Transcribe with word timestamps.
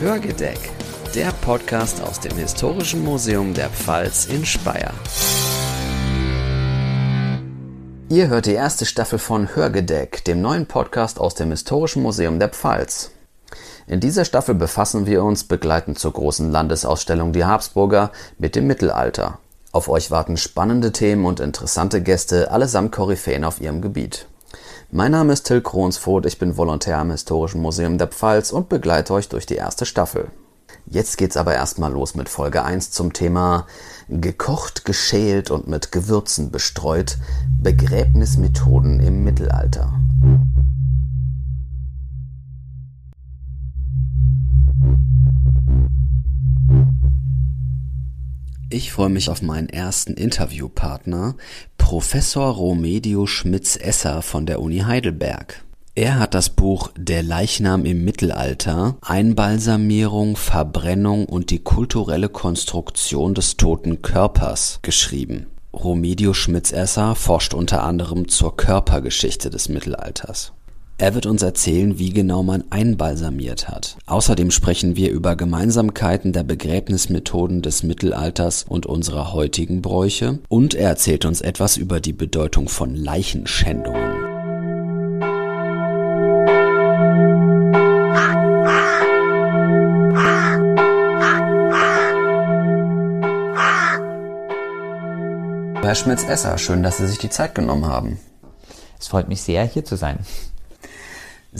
Hörgedeck, 0.00 0.60
der 1.16 1.32
Podcast 1.40 2.00
aus 2.00 2.20
dem 2.20 2.36
Historischen 2.36 3.02
Museum 3.02 3.52
der 3.52 3.68
Pfalz 3.68 4.26
in 4.26 4.46
Speyer. 4.46 4.92
Ihr 8.08 8.28
hört 8.28 8.46
die 8.46 8.52
erste 8.52 8.86
Staffel 8.86 9.18
von 9.18 9.56
Hörgedeck, 9.56 10.24
dem 10.24 10.40
neuen 10.40 10.66
Podcast 10.66 11.18
aus 11.18 11.34
dem 11.34 11.50
Historischen 11.50 12.04
Museum 12.04 12.38
der 12.38 12.50
Pfalz. 12.50 13.10
In 13.88 13.98
dieser 13.98 14.24
Staffel 14.24 14.54
befassen 14.54 15.04
wir 15.06 15.24
uns, 15.24 15.42
begleitend 15.42 15.98
zur 15.98 16.12
großen 16.12 16.48
Landesausstellung 16.52 17.32
Die 17.32 17.44
Habsburger, 17.44 18.12
mit 18.38 18.54
dem 18.54 18.68
Mittelalter. 18.68 19.40
Auf 19.72 19.88
euch 19.88 20.12
warten 20.12 20.36
spannende 20.36 20.92
Themen 20.92 21.26
und 21.26 21.40
interessante 21.40 22.02
Gäste, 22.02 22.52
allesamt 22.52 22.92
Koryphäen 22.92 23.42
auf 23.42 23.60
ihrem 23.60 23.82
Gebiet. 23.82 24.26
Mein 24.90 25.12
Name 25.12 25.34
ist 25.34 25.42
Till 25.42 25.60
Kronsfoth, 25.60 26.24
ich 26.24 26.38
bin 26.38 26.56
Volontär 26.56 26.96
am 26.96 27.10
Historischen 27.10 27.60
Museum 27.60 27.98
der 27.98 28.06
Pfalz 28.06 28.52
und 28.52 28.70
begleite 28.70 29.12
euch 29.12 29.28
durch 29.28 29.44
die 29.44 29.56
erste 29.56 29.84
Staffel. 29.84 30.30
Jetzt 30.86 31.18
geht's 31.18 31.36
aber 31.36 31.52
erstmal 31.52 31.92
los 31.92 32.14
mit 32.14 32.30
Folge 32.30 32.64
1 32.64 32.90
zum 32.90 33.12
Thema 33.12 33.66
gekocht, 34.08 34.86
geschält 34.86 35.50
und 35.50 35.68
mit 35.68 35.92
Gewürzen 35.92 36.50
bestreut 36.50 37.18
Begräbnismethoden 37.60 39.00
im 39.00 39.24
Mittelalter. 39.24 39.92
Ich 48.70 48.90
freue 48.92 49.10
mich 49.10 49.28
auf 49.28 49.42
meinen 49.42 49.68
ersten 49.68 50.14
Interviewpartner, 50.14 51.34
Professor 51.88 52.52
Romedio 52.52 53.24
Schmitz-Esser 53.24 54.20
von 54.20 54.44
der 54.44 54.60
Uni 54.60 54.80
Heidelberg. 54.80 55.64
Er 55.94 56.18
hat 56.18 56.34
das 56.34 56.50
Buch 56.50 56.90
Der 56.98 57.22
Leichnam 57.22 57.86
im 57.86 58.04
Mittelalter, 58.04 58.98
Einbalsamierung, 59.00 60.36
Verbrennung 60.36 61.24
und 61.24 61.48
die 61.48 61.60
kulturelle 61.60 62.28
Konstruktion 62.28 63.32
des 63.32 63.56
toten 63.56 64.02
Körpers 64.02 64.80
geschrieben. 64.82 65.46
Romedio 65.72 66.34
Schmitz-Esser 66.34 67.14
forscht 67.14 67.54
unter 67.54 67.82
anderem 67.84 68.28
zur 68.28 68.54
Körpergeschichte 68.54 69.48
des 69.48 69.70
Mittelalters. 69.70 70.52
Er 71.00 71.14
wird 71.14 71.26
uns 71.26 71.42
erzählen, 71.42 72.00
wie 72.00 72.10
genau 72.10 72.42
man 72.42 72.64
einbalsamiert 72.70 73.68
hat. 73.68 73.96
Außerdem 74.06 74.50
sprechen 74.50 74.96
wir 74.96 75.12
über 75.12 75.36
Gemeinsamkeiten 75.36 76.32
der 76.32 76.42
Begräbnismethoden 76.42 77.62
des 77.62 77.84
Mittelalters 77.84 78.64
und 78.68 78.84
unserer 78.84 79.32
heutigen 79.32 79.80
Bräuche 79.80 80.40
und 80.48 80.74
er 80.74 80.88
erzählt 80.88 81.24
uns 81.24 81.40
etwas 81.40 81.76
über 81.76 82.00
die 82.00 82.12
Bedeutung 82.12 82.68
von 82.68 82.96
Leichenschändungen. 82.96 84.12
Herr 95.80 95.94
Schmitz-Esser, 95.94 96.58
schön, 96.58 96.82
dass 96.82 96.98
Sie 96.98 97.06
sich 97.06 97.18
die 97.18 97.30
Zeit 97.30 97.54
genommen 97.54 97.86
haben. 97.86 98.18
Es 98.98 99.06
freut 99.06 99.28
mich 99.28 99.42
sehr, 99.42 99.64
hier 99.64 99.84
zu 99.84 99.94
sein. 99.94 100.18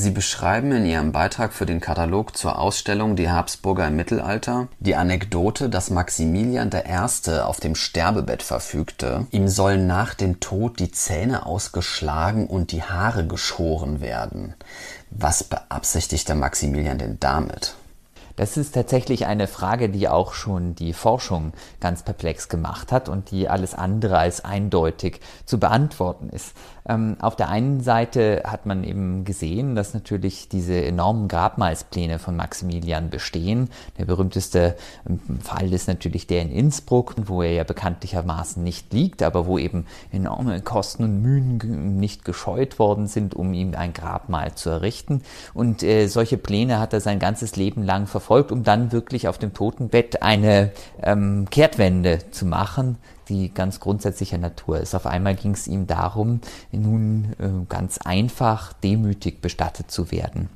Sie 0.01 0.13
beschreiben 0.13 0.71
in 0.71 0.87
Ihrem 0.87 1.11
Beitrag 1.11 1.53
für 1.53 1.67
den 1.67 1.81
Katalog 1.81 2.37
zur 2.37 2.61
Ausstellung 2.61 3.17
Die 3.17 3.33
Habsburger 3.33 3.89
im 3.89 3.97
Mittelalter 3.97 4.69
die 4.79 4.95
Anekdote, 4.95 5.69
dass 5.69 5.91
Maximilian 5.91 6.71
I. 6.73 7.41
auf 7.41 7.59
dem 7.59 7.75
Sterbebett 7.75 8.45
verfügte, 8.45 9.27
ihm 9.33 9.49
sollen 9.49 9.89
nach 9.89 10.15
dem 10.15 10.39
Tod 10.39 10.79
die 10.79 10.93
Zähne 10.93 11.47
ausgeschlagen 11.47 12.47
und 12.47 12.71
die 12.71 12.85
Haare 12.85 13.27
geschoren 13.27 14.01
werden. 14.01 14.55
Was 15.11 15.43
beabsichtigte 15.43 16.37
Maximilian 16.37 16.99
denn 16.99 17.17
damit? 17.19 17.75
Das 18.39 18.57
ist 18.57 18.71
tatsächlich 18.73 19.27
eine 19.27 19.49
Frage, 19.49 19.89
die 19.89 20.07
auch 20.09 20.33
schon 20.33 20.77
die 20.77 20.93
Forschung 20.93 21.53
ganz 21.81 22.05
perplex 22.05 22.49
gemacht 22.49 22.93
hat 22.93 23.09
und 23.09 23.33
die 23.33 23.49
alles 23.49 23.75
andere 23.75 24.17
als 24.17 24.45
eindeutig 24.45 25.19
zu 25.45 25.59
beantworten 25.59 26.31
ist. 26.31 26.53
Ähm, 26.89 27.17
auf 27.21 27.37
der 27.37 27.49
einen 27.49 27.81
Seite 27.81 28.43
hat 28.45 28.67
man 28.67 28.85
eben 28.85 29.25
gesehen, 29.25 29.75
dass 29.75 29.95
natürlich 29.95 30.49
diese 30.49 30.85
enormen 30.85 31.29
Grabmalspläne 31.29 32.19
von 32.19 32.37
Maximilian 32.37 33.11
bestehen. 33.11 33.71
Der 33.99 34.07
berühmteste 34.07 34.77
ähm, 35.09 35.21
Fall 35.41 35.73
ist 35.73 35.89
natürlich 35.89 36.27
der 36.27 36.43
in 36.43 36.51
Innsbruck, 36.51 37.15
wo 37.27 37.43
er 37.43 37.53
ja 37.53 37.65
bekanntlichermaßen 37.65 38.63
nicht 38.63 38.93
liegt, 38.93 39.23
aber 39.23 39.47
wo 39.47 39.59
eben 39.59 39.87
enorme 40.11 40.61
Kosten 40.63 41.05
und 41.05 41.23
Mühen 41.23 41.99
nicht 41.99 42.25
gescheut 42.25 42.79
worden 42.79 43.07
sind, 43.07 43.35
um 43.35 43.53
ihm 43.55 43.75
ein 43.75 43.93
Grabmal 43.93 44.55
zu 44.55 44.71
errichten. 44.71 45.23
Und 45.55 45.83
äh, 45.83 46.09
solche 46.09 46.39
Pläne 46.39 46.81
hat 46.81 46.93
er 46.93 47.01
sein 47.01 47.19
ganzes 47.19 47.57
Leben 47.57 47.83
lang 47.83 48.07
verfolgt 48.07 48.49
um 48.53 48.63
dann 48.65 48.93
wirklich 48.93 49.29
auf 49.29 49.39
dem 49.39 49.55
Totenbett 49.55 50.23
eine 50.23 50.73
ähm, 51.03 51.47
Kehrtwende 51.51 52.31
zu 52.31 52.47
machen, 52.47 52.97
die 53.29 53.53
ganz 53.53 53.81
grundsätzlicher 53.81 54.39
Natur 54.39 54.81
ist. 54.81 54.95
Auf 54.95 55.07
einmal 55.07 55.35
ging 55.35 55.53
es 55.53 55.67
ihm 55.67 55.87
darum, 55.87 56.41
nun 56.73 57.35
äh, 57.39 57.49
ganz 57.69 57.99
einfach 57.99 58.73
demütig 58.73 59.41
bestattet 59.41 59.91
zu 59.91 60.11
werden. 60.11 60.49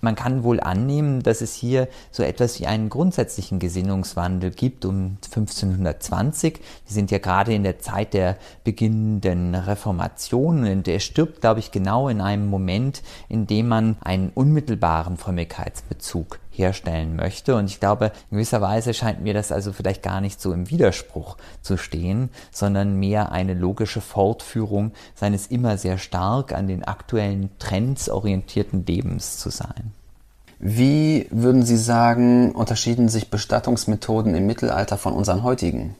Man 0.00 0.14
kann 0.14 0.44
wohl 0.44 0.60
annehmen, 0.60 1.24
dass 1.24 1.40
es 1.40 1.54
hier 1.54 1.88
so 2.12 2.22
etwas 2.22 2.60
wie 2.60 2.66
einen 2.68 2.88
grundsätzlichen 2.88 3.58
Gesinnungswandel 3.58 4.52
gibt 4.52 4.84
um 4.84 5.18
1520. 5.24 6.60
Wir 6.86 6.94
sind 6.94 7.10
ja 7.10 7.18
gerade 7.18 7.52
in 7.52 7.64
der 7.64 7.80
Zeit 7.80 8.14
der 8.14 8.36
beginnenden 8.62 9.56
Reformation 9.56 10.64
und 10.68 10.86
der 10.86 11.00
stirbt, 11.00 11.40
glaube 11.40 11.58
ich, 11.58 11.72
genau 11.72 12.08
in 12.08 12.20
einem 12.20 12.46
Moment, 12.46 13.02
in 13.28 13.48
dem 13.48 13.66
man 13.66 13.96
einen 14.00 14.30
unmittelbaren 14.32 15.16
Frömmigkeitsbezug 15.16 16.38
herstellen 16.58 17.16
möchte. 17.16 17.56
Und 17.56 17.66
ich 17.66 17.80
glaube, 17.80 18.12
in 18.30 18.36
gewisser 18.36 18.60
Weise 18.60 18.92
scheint 18.94 19.22
mir 19.22 19.34
das 19.34 19.52
also 19.52 19.72
vielleicht 19.72 20.02
gar 20.02 20.20
nicht 20.20 20.40
so 20.40 20.52
im 20.52 20.68
Widerspruch 20.70 21.36
zu 21.62 21.76
stehen, 21.76 22.30
sondern 22.50 22.98
mehr 22.98 23.32
eine 23.32 23.54
logische 23.54 24.00
Fortführung 24.00 24.92
seines 25.14 25.46
immer 25.46 25.78
sehr 25.78 25.98
stark 25.98 26.52
an 26.52 26.66
den 26.66 26.84
aktuellen 26.84 27.50
Trends 27.58 28.08
orientierten 28.08 28.84
Lebens 28.84 29.38
zu 29.38 29.50
sein. 29.50 29.92
Wie 30.60 31.28
würden 31.30 31.62
Sie 31.62 31.76
sagen, 31.76 32.50
unterschieden 32.52 33.08
sich 33.08 33.30
Bestattungsmethoden 33.30 34.34
im 34.34 34.46
Mittelalter 34.46 34.98
von 34.98 35.12
unseren 35.12 35.44
heutigen? 35.44 35.94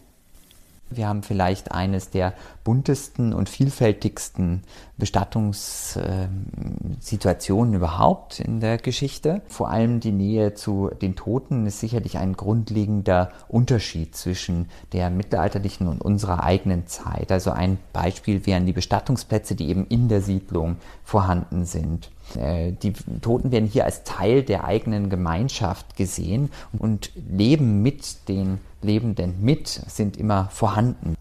Wir 0.90 1.08
haben 1.08 1.22
vielleicht 1.22 1.72
eines 1.72 2.10
der 2.10 2.34
buntesten 2.64 3.32
und 3.34 3.48
vielfältigsten 3.48 4.62
Bestattungssituationen 4.96 7.74
überhaupt 7.74 8.40
in 8.40 8.58
der 8.60 8.78
Geschichte. 8.78 9.42
Vor 9.48 9.70
allem 9.70 10.00
die 10.00 10.12
Nähe 10.12 10.54
zu 10.54 10.90
den 11.00 11.14
Toten 11.14 11.66
ist 11.66 11.80
sicherlich 11.80 12.16
ein 12.16 12.32
grundlegender 12.34 13.28
Unterschied 13.48 14.16
zwischen 14.16 14.70
der 14.92 15.10
mittelalterlichen 15.10 15.88
und 15.88 16.00
unserer 16.00 16.42
eigenen 16.42 16.86
Zeit. 16.86 17.30
Also 17.32 17.50
ein 17.50 17.76
Beispiel 17.92 18.46
wären 18.46 18.64
die 18.66 18.72
Bestattungsplätze, 18.72 19.54
die 19.54 19.68
eben 19.68 19.86
in 19.88 20.08
der 20.08 20.22
Siedlung 20.22 20.76
vorhanden 21.04 21.66
sind. 21.66 22.10
Äh, 22.36 22.72
die 22.72 22.94
Toten 23.20 23.52
werden 23.52 23.68
hier 23.68 23.84
als 23.84 24.04
Teil 24.04 24.42
der 24.42 24.64
eigenen 24.64 25.10
Gemeinschaft 25.10 25.96
gesehen 25.96 26.50
und 26.78 27.12
leben 27.14 27.82
mit 27.82 28.28
den 28.28 28.58
Lebenden 28.82 29.42
mit, 29.42 29.68
sind 29.68 30.16
immer 30.16 30.48
vorhanden. 30.50 31.17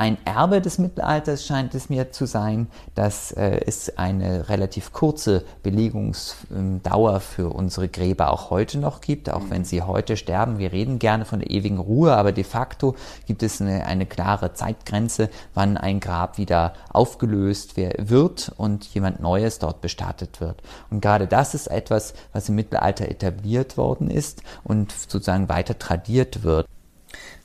Ein 0.00 0.16
Erbe 0.24 0.62
des 0.62 0.78
Mittelalters 0.78 1.44
scheint 1.44 1.74
es 1.74 1.90
mir 1.90 2.10
zu 2.10 2.24
sein, 2.24 2.68
dass 2.94 3.32
äh, 3.32 3.60
es 3.66 3.98
eine 3.98 4.48
relativ 4.48 4.94
kurze 4.94 5.44
Belegungsdauer 5.62 7.20
für 7.20 7.50
unsere 7.50 7.86
Gräber 7.86 8.32
auch 8.32 8.48
heute 8.48 8.78
noch 8.78 9.02
gibt, 9.02 9.28
auch 9.28 9.42
wenn 9.50 9.66
sie 9.66 9.82
heute 9.82 10.16
sterben. 10.16 10.56
Wir 10.56 10.72
reden 10.72 10.98
gerne 10.98 11.26
von 11.26 11.40
der 11.40 11.50
ewigen 11.50 11.76
Ruhe, 11.76 12.16
aber 12.16 12.32
de 12.32 12.44
facto 12.44 12.96
gibt 13.26 13.42
es 13.42 13.60
eine, 13.60 13.84
eine 13.84 14.06
klare 14.06 14.54
Zeitgrenze, 14.54 15.28
wann 15.52 15.76
ein 15.76 16.00
Grab 16.00 16.38
wieder 16.38 16.72
aufgelöst 16.88 17.76
wird 17.76 18.52
und 18.56 18.86
jemand 18.94 19.20
Neues 19.20 19.58
dort 19.58 19.82
bestattet 19.82 20.40
wird. 20.40 20.62
Und 20.88 21.02
gerade 21.02 21.26
das 21.26 21.52
ist 21.52 21.66
etwas, 21.66 22.14
was 22.32 22.48
im 22.48 22.54
Mittelalter 22.54 23.06
etabliert 23.06 23.76
worden 23.76 24.10
ist 24.10 24.42
und 24.64 24.92
sozusagen 24.92 25.50
weiter 25.50 25.78
tradiert 25.78 26.42
wird. 26.42 26.66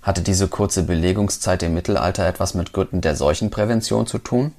Hatte 0.06 0.22
diese 0.22 0.48
kurze 0.48 0.84
Belegungszeit 0.84 1.64
im 1.64 1.74
Mittelalter 1.74 2.28
etwas 2.28 2.54
mit 2.54 2.74
Gründen 2.74 3.02
der 3.02 3.16
Seuchenprävention 3.16 4.06
zu 4.06 4.20
tun? 4.20 4.54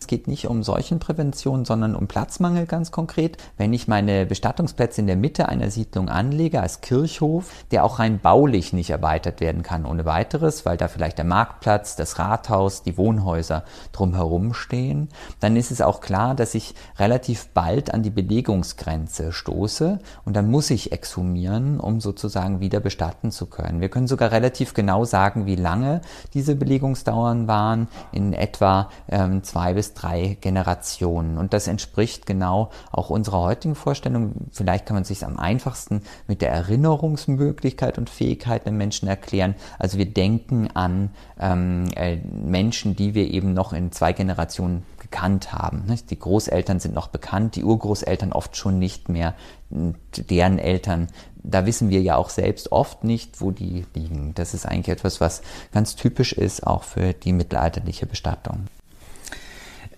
Es 0.00 0.06
geht 0.06 0.28
nicht 0.28 0.46
um 0.46 0.62
Seuchenprävention, 0.62 1.64
sondern 1.64 1.96
um 1.96 2.06
Platzmangel 2.06 2.66
ganz 2.66 2.92
konkret. 2.92 3.36
Wenn 3.56 3.72
ich 3.72 3.88
meine 3.88 4.26
Bestattungsplätze 4.26 5.00
in 5.00 5.08
der 5.08 5.16
Mitte 5.16 5.48
einer 5.48 5.70
Siedlung 5.70 6.08
anlege, 6.08 6.60
als 6.60 6.80
Kirchhof, 6.80 7.50
der 7.72 7.84
auch 7.84 7.98
rein 7.98 8.20
baulich 8.20 8.72
nicht 8.72 8.90
erweitert 8.90 9.40
werden 9.40 9.64
kann 9.64 9.84
ohne 9.84 10.04
weiteres, 10.04 10.64
weil 10.64 10.76
da 10.76 10.86
vielleicht 10.86 11.18
der 11.18 11.24
Marktplatz, 11.24 11.96
das 11.96 12.20
Rathaus, 12.20 12.84
die 12.84 12.96
Wohnhäuser 12.96 13.64
drumherum 13.90 14.54
stehen, 14.54 15.08
dann 15.40 15.56
ist 15.56 15.72
es 15.72 15.80
auch 15.80 16.00
klar, 16.00 16.36
dass 16.36 16.54
ich 16.54 16.74
relativ 16.98 17.48
bald 17.48 17.92
an 17.92 18.04
die 18.04 18.10
Belegungsgrenze 18.10 19.32
stoße 19.32 19.98
und 20.24 20.36
dann 20.36 20.48
muss 20.48 20.70
ich 20.70 20.92
exhumieren, 20.92 21.80
um 21.80 22.00
sozusagen 22.00 22.60
wieder 22.60 22.78
bestatten 22.78 23.32
zu 23.32 23.46
können. 23.46 23.80
Wir 23.80 23.88
können 23.88 24.06
sogar 24.06 24.30
relativ 24.30 24.74
genau 24.74 25.04
sagen, 25.04 25.46
wie 25.46 25.56
lange 25.56 26.02
diese 26.34 26.54
Belegungsdauern 26.54 27.48
waren, 27.48 27.88
in 28.12 28.32
etwa 28.32 28.90
ähm, 29.08 29.42
zwei 29.42 29.74
bis 29.74 29.87
bis 29.88 29.94
drei 29.94 30.36
Generationen. 30.40 31.38
Und 31.38 31.52
das 31.52 31.66
entspricht 31.66 32.26
genau 32.26 32.70
auch 32.92 33.10
unserer 33.10 33.40
heutigen 33.40 33.74
Vorstellung. 33.74 34.32
Vielleicht 34.52 34.86
kann 34.86 34.94
man 34.94 35.04
sich 35.04 35.24
am 35.24 35.38
einfachsten 35.38 36.02
mit 36.26 36.42
der 36.42 36.50
Erinnerungsmöglichkeit 36.50 37.96
und 37.98 38.10
Fähigkeit 38.10 38.64
der 38.66 38.72
Menschen 38.72 39.08
erklären. 39.08 39.54
Also 39.78 39.98
wir 39.98 40.06
denken 40.06 40.68
an 40.74 41.10
ähm, 41.40 41.88
äh, 41.96 42.16
Menschen, 42.16 42.96
die 42.96 43.14
wir 43.14 43.30
eben 43.30 43.54
noch 43.54 43.72
in 43.72 43.92
zwei 43.92 44.12
Generationen 44.12 44.82
gekannt 44.98 45.52
haben. 45.52 45.84
Die 46.10 46.18
Großeltern 46.18 46.80
sind 46.80 46.94
noch 46.94 47.08
bekannt, 47.08 47.56
die 47.56 47.64
Urgroßeltern 47.64 48.32
oft 48.32 48.56
schon 48.56 48.78
nicht 48.78 49.08
mehr, 49.08 49.34
deren 49.70 50.58
Eltern. 50.58 51.08
Da 51.42 51.64
wissen 51.66 51.88
wir 51.88 52.02
ja 52.02 52.16
auch 52.16 52.30
selbst 52.30 52.72
oft 52.72 53.04
nicht, 53.04 53.40
wo 53.40 53.50
die 53.52 53.86
liegen. 53.94 54.32
Das 54.34 54.54
ist 54.54 54.66
eigentlich 54.66 54.88
etwas, 54.88 55.20
was 55.20 55.40
ganz 55.72 55.96
typisch 55.96 56.32
ist, 56.32 56.66
auch 56.66 56.82
für 56.82 57.14
die 57.14 57.32
mittelalterliche 57.32 58.06
Bestattung. 58.06 58.66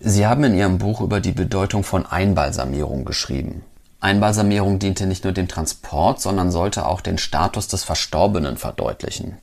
Sie 0.03 0.25
haben 0.25 0.43
in 0.43 0.55
Ihrem 0.55 0.79
Buch 0.79 0.99
über 0.99 1.19
die 1.19 1.31
Bedeutung 1.31 1.83
von 1.83 2.07
Einbalsamierung 2.07 3.05
geschrieben. 3.05 3.63
Einbalsamierung 3.99 4.79
diente 4.79 5.05
nicht 5.05 5.25
nur 5.25 5.33
dem 5.33 5.47
Transport, 5.47 6.19
sondern 6.19 6.49
sollte 6.51 6.87
auch 6.87 7.01
den 7.01 7.19
Status 7.19 7.67
des 7.67 7.83
Verstorbenen 7.83 8.57
verdeutlichen. 8.57 9.37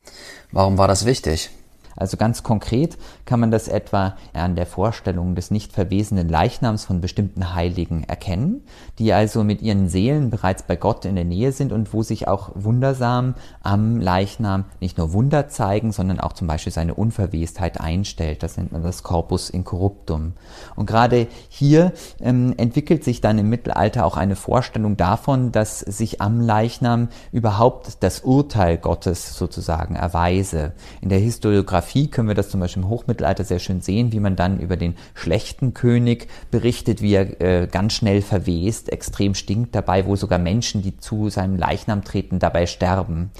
Warum 0.50 0.76
war 0.76 0.88
das 0.88 1.04
wichtig? 1.04 1.50
Also 1.98 2.16
ganz 2.16 2.42
konkret 2.42 2.96
kann 3.24 3.40
man 3.40 3.50
das 3.50 3.66
etwa 3.66 4.16
an 4.32 4.54
der 4.54 4.66
Vorstellung 4.66 5.34
des 5.34 5.50
nicht 5.50 5.72
verwesenen 5.72 6.28
Leichnams 6.28 6.84
von 6.84 7.00
bestimmten 7.00 7.54
Heiligen 7.54 8.04
erkennen, 8.04 8.62
die 8.98 9.12
also 9.12 9.42
mit 9.42 9.62
ihren 9.62 9.88
Seelen 9.88 10.30
bereits 10.30 10.62
bei 10.62 10.76
Gott 10.76 11.04
in 11.04 11.16
der 11.16 11.24
Nähe 11.24 11.50
sind 11.52 11.72
und 11.72 11.92
wo 11.92 12.02
sich 12.02 12.28
auch 12.28 12.50
wundersam 12.54 13.34
am 13.62 14.00
Leichnam 14.00 14.64
nicht 14.80 14.96
nur 14.96 15.12
Wunder 15.12 15.48
zeigen, 15.48 15.90
sondern 15.90 16.20
auch 16.20 16.32
zum 16.32 16.46
Beispiel 16.46 16.72
seine 16.72 16.94
Unverwestheit 16.94 17.80
einstellt. 17.80 18.42
Das 18.42 18.56
nennt 18.56 18.70
man 18.70 18.82
das 18.82 19.02
Corpus 19.02 19.50
incorruptum. 19.50 20.34
Und 20.76 20.86
gerade 20.86 21.26
hier 21.48 21.92
ähm, 22.20 22.54
entwickelt 22.56 23.02
sich 23.02 23.20
dann 23.20 23.38
im 23.38 23.48
Mittelalter 23.48 24.06
auch 24.06 24.16
eine 24.16 24.36
Vorstellung 24.36 24.96
davon, 24.96 25.50
dass 25.50 25.80
sich 25.80 26.20
am 26.20 26.40
Leichnam 26.40 27.08
überhaupt 27.32 28.04
das 28.04 28.20
Urteil 28.20 28.78
Gottes 28.78 29.36
sozusagen 29.36 29.96
erweise. 29.96 30.72
In 31.00 31.08
der 31.08 31.18
Historiografie 31.18 31.87
Biografie 31.88 32.08
können 32.08 32.28
wir 32.28 32.34
das 32.34 32.50
zum 32.50 32.60
Beispiel 32.60 32.82
im 32.82 32.88
Hochmittelalter 32.88 33.44
sehr 33.44 33.58
schön 33.58 33.80
sehen, 33.80 34.12
wie 34.12 34.20
man 34.20 34.36
dann 34.36 34.60
über 34.60 34.76
den 34.76 34.94
schlechten 35.14 35.72
König 35.72 36.28
berichtet, 36.50 37.00
wie 37.00 37.14
er 37.14 37.40
äh, 37.40 37.66
ganz 37.66 37.94
schnell 37.94 38.20
verwest, 38.20 38.92
extrem 38.92 39.34
stinkt 39.34 39.74
dabei, 39.74 40.06
wo 40.06 40.14
sogar 40.14 40.38
Menschen, 40.38 40.82
die 40.82 40.98
zu 40.98 41.30
seinem 41.30 41.56
Leichnam 41.56 42.04
treten, 42.04 42.38
dabei 42.38 42.66
sterben. 42.66 43.30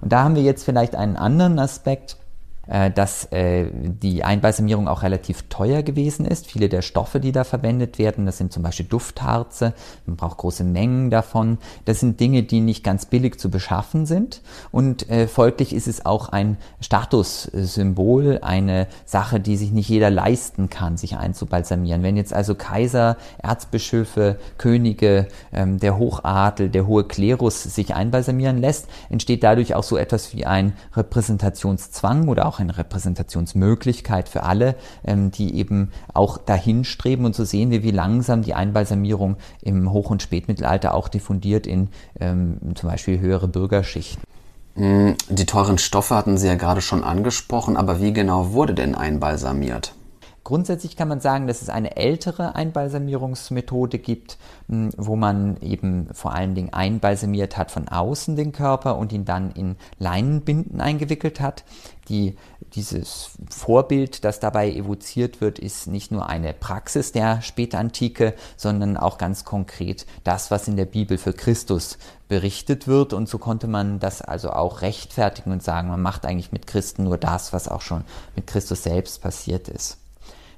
Und 0.00 0.12
da 0.12 0.24
haben 0.24 0.36
wir 0.36 0.42
jetzt 0.42 0.64
vielleicht 0.64 0.96
einen 0.96 1.16
anderen 1.16 1.58
Aspekt, 1.58 2.16
dass 2.66 3.24
äh, 3.32 3.66
die 3.72 4.24
Einbalsamierung 4.24 4.88
auch 4.88 5.02
relativ 5.02 5.42
teuer 5.48 5.82
gewesen 5.82 6.24
ist. 6.24 6.46
Viele 6.46 6.68
der 6.68 6.82
Stoffe, 6.82 7.18
die 7.18 7.32
da 7.32 7.44
verwendet 7.44 7.98
werden, 7.98 8.24
das 8.24 8.38
sind 8.38 8.52
zum 8.52 8.62
Beispiel 8.62 8.86
Duftharze, 8.86 9.74
man 10.06 10.16
braucht 10.16 10.38
große 10.38 10.64
Mengen 10.64 11.10
davon. 11.10 11.58
Das 11.84 12.00
sind 12.00 12.20
Dinge, 12.20 12.44
die 12.44 12.60
nicht 12.60 12.84
ganz 12.84 13.06
billig 13.06 13.38
zu 13.38 13.50
beschaffen 13.50 14.06
sind 14.06 14.42
und 14.70 15.08
äh, 15.10 15.26
folglich 15.26 15.74
ist 15.74 15.88
es 15.88 16.06
auch 16.06 16.28
ein 16.28 16.56
Statussymbol, 16.80 18.38
eine 18.42 18.86
Sache, 19.04 19.40
die 19.40 19.56
sich 19.56 19.72
nicht 19.72 19.88
jeder 19.88 20.10
leisten 20.10 20.70
kann, 20.70 20.96
sich 20.96 21.16
einzubalsamieren. 21.16 22.02
Wenn 22.02 22.16
jetzt 22.16 22.32
also 22.32 22.54
Kaiser, 22.54 23.16
Erzbischöfe, 23.38 24.38
Könige, 24.58 25.26
ähm, 25.52 25.78
der 25.78 25.98
Hochadel, 25.98 26.68
der 26.68 26.86
hohe 26.86 27.04
Klerus 27.04 27.62
sich 27.62 27.94
einbalsamieren 27.94 28.58
lässt, 28.58 28.86
entsteht 29.10 29.42
dadurch 29.42 29.74
auch 29.74 29.82
so 29.82 29.96
etwas 29.96 30.34
wie 30.34 30.46
ein 30.46 30.74
Repräsentationszwang 30.94 32.28
oder 32.28 32.46
auch 32.46 32.51
auch 32.52 32.60
eine 32.60 32.76
Repräsentationsmöglichkeit 32.76 34.28
für 34.28 34.42
alle, 34.42 34.74
ähm, 35.04 35.30
die 35.30 35.56
eben 35.56 35.90
auch 36.12 36.36
dahin 36.36 36.84
streben 36.84 37.24
und 37.24 37.34
so 37.34 37.44
sehen 37.44 37.70
wir, 37.70 37.82
wie 37.82 37.90
langsam 37.90 38.42
die 38.42 38.54
Einbalsamierung 38.54 39.36
im 39.62 39.90
Hoch- 39.90 40.10
und 40.10 40.22
Spätmittelalter 40.22 40.94
auch 40.94 41.08
diffundiert 41.08 41.66
in 41.66 41.88
ähm, 42.20 42.58
zum 42.74 42.90
Beispiel 42.90 43.18
höhere 43.20 43.48
Bürgerschichten. 43.48 44.22
Mm, 44.74 45.12
die 45.28 45.46
teuren 45.46 45.78
Stoffe 45.78 46.14
hatten 46.14 46.36
Sie 46.36 46.46
ja 46.46 46.54
gerade 46.54 46.82
schon 46.82 47.04
angesprochen, 47.04 47.76
aber 47.76 48.00
wie 48.00 48.12
genau 48.12 48.52
wurde 48.52 48.74
denn 48.74 48.94
einbalsamiert? 48.94 49.94
Grundsätzlich 50.52 50.96
kann 50.96 51.08
man 51.08 51.20
sagen, 51.20 51.46
dass 51.46 51.62
es 51.62 51.70
eine 51.70 51.96
ältere 51.96 52.54
Einbalsamierungsmethode 52.54 53.98
gibt, 53.98 54.36
hm, 54.68 54.90
wo 54.98 55.16
man 55.16 55.56
eben 55.62 56.10
vor 56.12 56.34
allen 56.34 56.54
Dingen 56.54 56.74
einbalsamiert 56.74 57.56
hat 57.56 57.70
von 57.70 57.88
außen 57.88 58.36
den 58.36 58.52
Körper 58.52 58.98
und 58.98 59.14
ihn 59.14 59.24
dann 59.24 59.52
in 59.52 59.76
Leinenbinden 59.98 60.82
eingewickelt 60.82 61.40
hat. 61.40 61.64
Die, 62.10 62.36
dieses 62.74 63.30
Vorbild, 63.48 64.24
das 64.24 64.40
dabei 64.40 64.70
evoziert 64.70 65.40
wird, 65.40 65.58
ist 65.58 65.86
nicht 65.86 66.12
nur 66.12 66.28
eine 66.28 66.52
Praxis 66.52 67.12
der 67.12 67.40
Spätantike, 67.40 68.34
sondern 68.58 68.98
auch 68.98 69.16
ganz 69.16 69.46
konkret 69.46 70.04
das, 70.22 70.50
was 70.50 70.68
in 70.68 70.76
der 70.76 70.84
Bibel 70.84 71.16
für 71.16 71.32
Christus 71.32 71.96
berichtet 72.28 72.86
wird. 72.86 73.14
Und 73.14 73.26
so 73.26 73.38
konnte 73.38 73.68
man 73.68 74.00
das 74.00 74.20
also 74.20 74.50
auch 74.50 74.82
rechtfertigen 74.82 75.50
und 75.50 75.62
sagen, 75.62 75.88
man 75.88 76.02
macht 76.02 76.26
eigentlich 76.26 76.52
mit 76.52 76.66
Christen 76.66 77.04
nur 77.04 77.16
das, 77.16 77.54
was 77.54 77.68
auch 77.68 77.80
schon 77.80 78.04
mit 78.36 78.46
Christus 78.46 78.82
selbst 78.82 79.22
passiert 79.22 79.70
ist. 79.70 80.01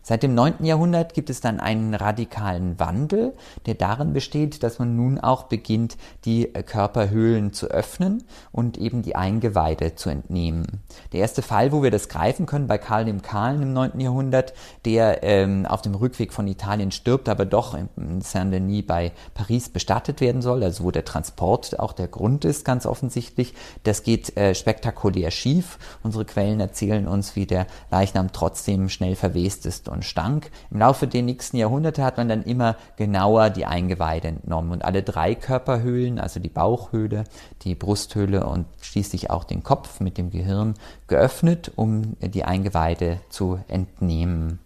Seit 0.07 0.23
dem 0.23 0.35
9. 0.35 0.67
Jahrhundert 0.67 1.15
gibt 1.15 1.31
es 1.31 1.41
dann 1.41 1.61
einen 1.61 1.95
radikalen 1.95 2.79
Wandel, 2.79 3.33
der 3.65 3.73
darin 3.73 4.13
besteht, 4.13 4.63
dass 4.63 4.79
man 4.79 4.97
nun 4.97 5.19
auch 5.19 5.45
beginnt, 5.45 5.97
die 6.27 6.55
äh, 6.55 6.63
Körperhöhlen 6.63 7.55
zu 7.55 7.69
öffnen 7.69 8.23
und 8.53 8.77
eben 8.77 9.01
die 9.01 9.17
Eingeweide 9.17 9.95
zu 9.95 10.11
entnehmen. 10.11 10.83
Der 11.15 11.21
erste 11.21 11.41
Fall, 11.41 11.73
wo 11.73 11.83
wir 11.83 11.91
das 11.91 12.11
greifen 12.11 12.45
können, 12.45 12.67
bei 12.67 12.77
Karl 12.77 13.07
dem 13.07 13.23
Kahlen 13.23 13.63
im 13.63 13.73
9. 13.73 13.99
Jahrhundert, 13.99 14.53
der 14.85 15.23
ähm, 15.23 15.65
auf 15.65 15.81
dem 15.81 15.95
Rückweg 15.95 16.35
von 16.35 16.47
Italien 16.49 16.91
stirbt, 16.91 17.31
aber 17.31 17.47
doch 17.47 17.75
in 17.97 18.21
Saint-Denis 18.21 18.85
bei 18.87 19.13
Paris 19.33 19.71
bestattet 19.71 20.21
werden 20.21 20.43
soll, 20.43 20.63
also 20.63 20.85
wo 20.85 20.91
der 20.91 21.07
Transport 21.07 21.79
auch 21.79 21.95
der 21.95 22.09
Grund 22.09 22.45
ist, 22.45 22.67
ganz 22.67 22.85
offensichtlich. 22.85 23.55
Das 23.85 24.03
geht 24.03 24.37
äh, 24.37 24.55
spektakulär 24.55 25.31
schief. 25.31 25.79
Unsere 26.03 26.27
Quellen 26.27 26.61
erzählen 26.61 27.09
uns, 27.09 27.37
wie 27.37 27.47
der 27.47 27.67
Leichnam 27.91 28.33
trotzdem 28.33 28.91
schnell 28.91 29.17
verwest 29.17 29.65
ist 29.65 29.89
und 29.95 30.05
stank. 30.05 30.51
Im 30.71 30.81
Laufe 30.81 31.07
der 31.07 31.23
nächsten 31.23 31.57
Jahrhunderte 31.57 32.05
hat 32.05 32.17
man 32.17 32.29
dann 32.29 32.43
immer 32.43 32.77
genauer 32.97 33.51
die 33.51 33.65
Eingeweide 33.65 34.29
entnommen 34.29 34.73
und 34.73 34.85
alle 34.85 35.03
drei 35.03 35.35
Körperhöhlen, 35.35 36.19
also 36.19 36.41
die 36.41 36.49
Bauchhöhle, 36.49 37.25
die 37.63 37.75
Brusthöhle 37.75 38.47
und 38.47 38.67
schließlich 38.81 39.31
auch 39.31 39.45
den 39.45 39.63
Kopf 39.63 40.01
mit 40.01 40.19
dem 40.19 40.31
Gehirn 40.31 40.75
geöffnet, 41.07 41.73
um 41.77 42.17
die 42.21 42.45
Eingeweide 42.45 43.21
zu 43.31 43.59
entnehmen. 43.69 44.59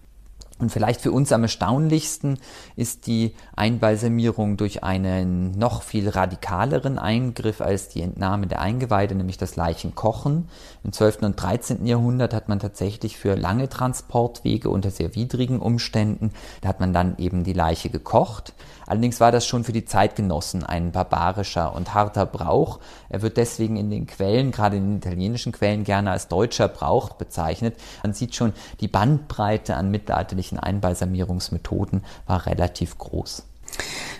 Und 0.59 0.73
vielleicht 0.73 1.01
für 1.01 1.13
uns 1.13 1.31
am 1.31 1.45
erstaunlichsten 1.45 2.39
ist 2.75 3.07
die 3.07 3.35
Einbalsamierung 3.55 4.57
durch 4.57 4.83
einen 4.83 5.53
noch 5.53 5.83
viel 5.83 6.09
radikaleren 6.09 6.99
Eingriff 6.99 7.61
als 7.61 7.89
die 7.89 8.03
Entnahme 8.03 8.49
der 8.49 8.61
Eingeweide, 8.61 9.15
nämlich 9.15 9.39
das 9.39 9.55
Leichenkochen. 9.55 10.49
Im 10.83 10.93
12. 10.93 11.23
und 11.23 11.41
13. 11.41 11.87
Jahrhundert 11.87 12.35
hat 12.35 12.49
man 12.49 12.59
tatsächlich 12.59 13.17
für 13.17 13.37
lange 13.37 13.69
Transportwege 13.69 14.69
unter 14.69 14.91
sehr 14.91 15.15
widrigen 15.15 15.61
Umständen, 15.61 16.33
da 16.61 16.69
hat 16.69 16.81
man 16.81 16.93
dann 16.93 17.17
eben 17.19 17.45
die 17.45 17.53
Leiche 17.53 17.89
gekocht. 17.89 18.53
Allerdings 18.89 19.21
war 19.21 19.31
das 19.31 19.47
schon 19.47 19.65
für 19.65 19.73
die 19.73 19.85
Zeitgenossen 19.85 20.65
ein 20.65 20.93
barbarischer 20.93 21.75
und 21.75 21.93
harter 21.93 22.25
Brauch. 22.25 22.81
Er 23.11 23.21
wird 23.21 23.37
deswegen 23.37 23.77
in 23.77 23.91
den 23.91 24.07
Quellen, 24.07 24.51
gerade 24.51 24.79
in 24.79 24.85
den 24.85 24.97
italienischen 24.97 25.53
Quellen, 25.53 25.85
gerne 25.85 26.11
als 26.11 26.29
deutscher 26.29 26.69
Brauch 26.69 27.11
bezeichnet. 27.11 27.77
Man 28.03 28.15
sieht 28.15 28.35
schon, 28.35 28.55
die 28.81 28.89
Bandbreite 28.89 29.77
an 29.77 29.91
mittelalterlichen 29.91 30.59
Einbalsamierungsmethoden 30.59 32.03
war 32.27 32.47
relativ 32.47 32.97
groß. 32.97 33.43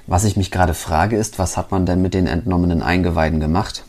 Was 0.07 0.25
ich 0.25 0.37
mich 0.37 0.51
gerade 0.51 0.75
frage 0.75 1.17
ist, 1.17 1.39
was 1.39 1.57
hat 1.57 1.71
man 1.71 1.87
denn 1.87 2.03
mit 2.03 2.13
den 2.13 2.27
entnommenen 2.27 2.83
Eingeweiden 2.83 3.41
gemacht? 3.41 3.85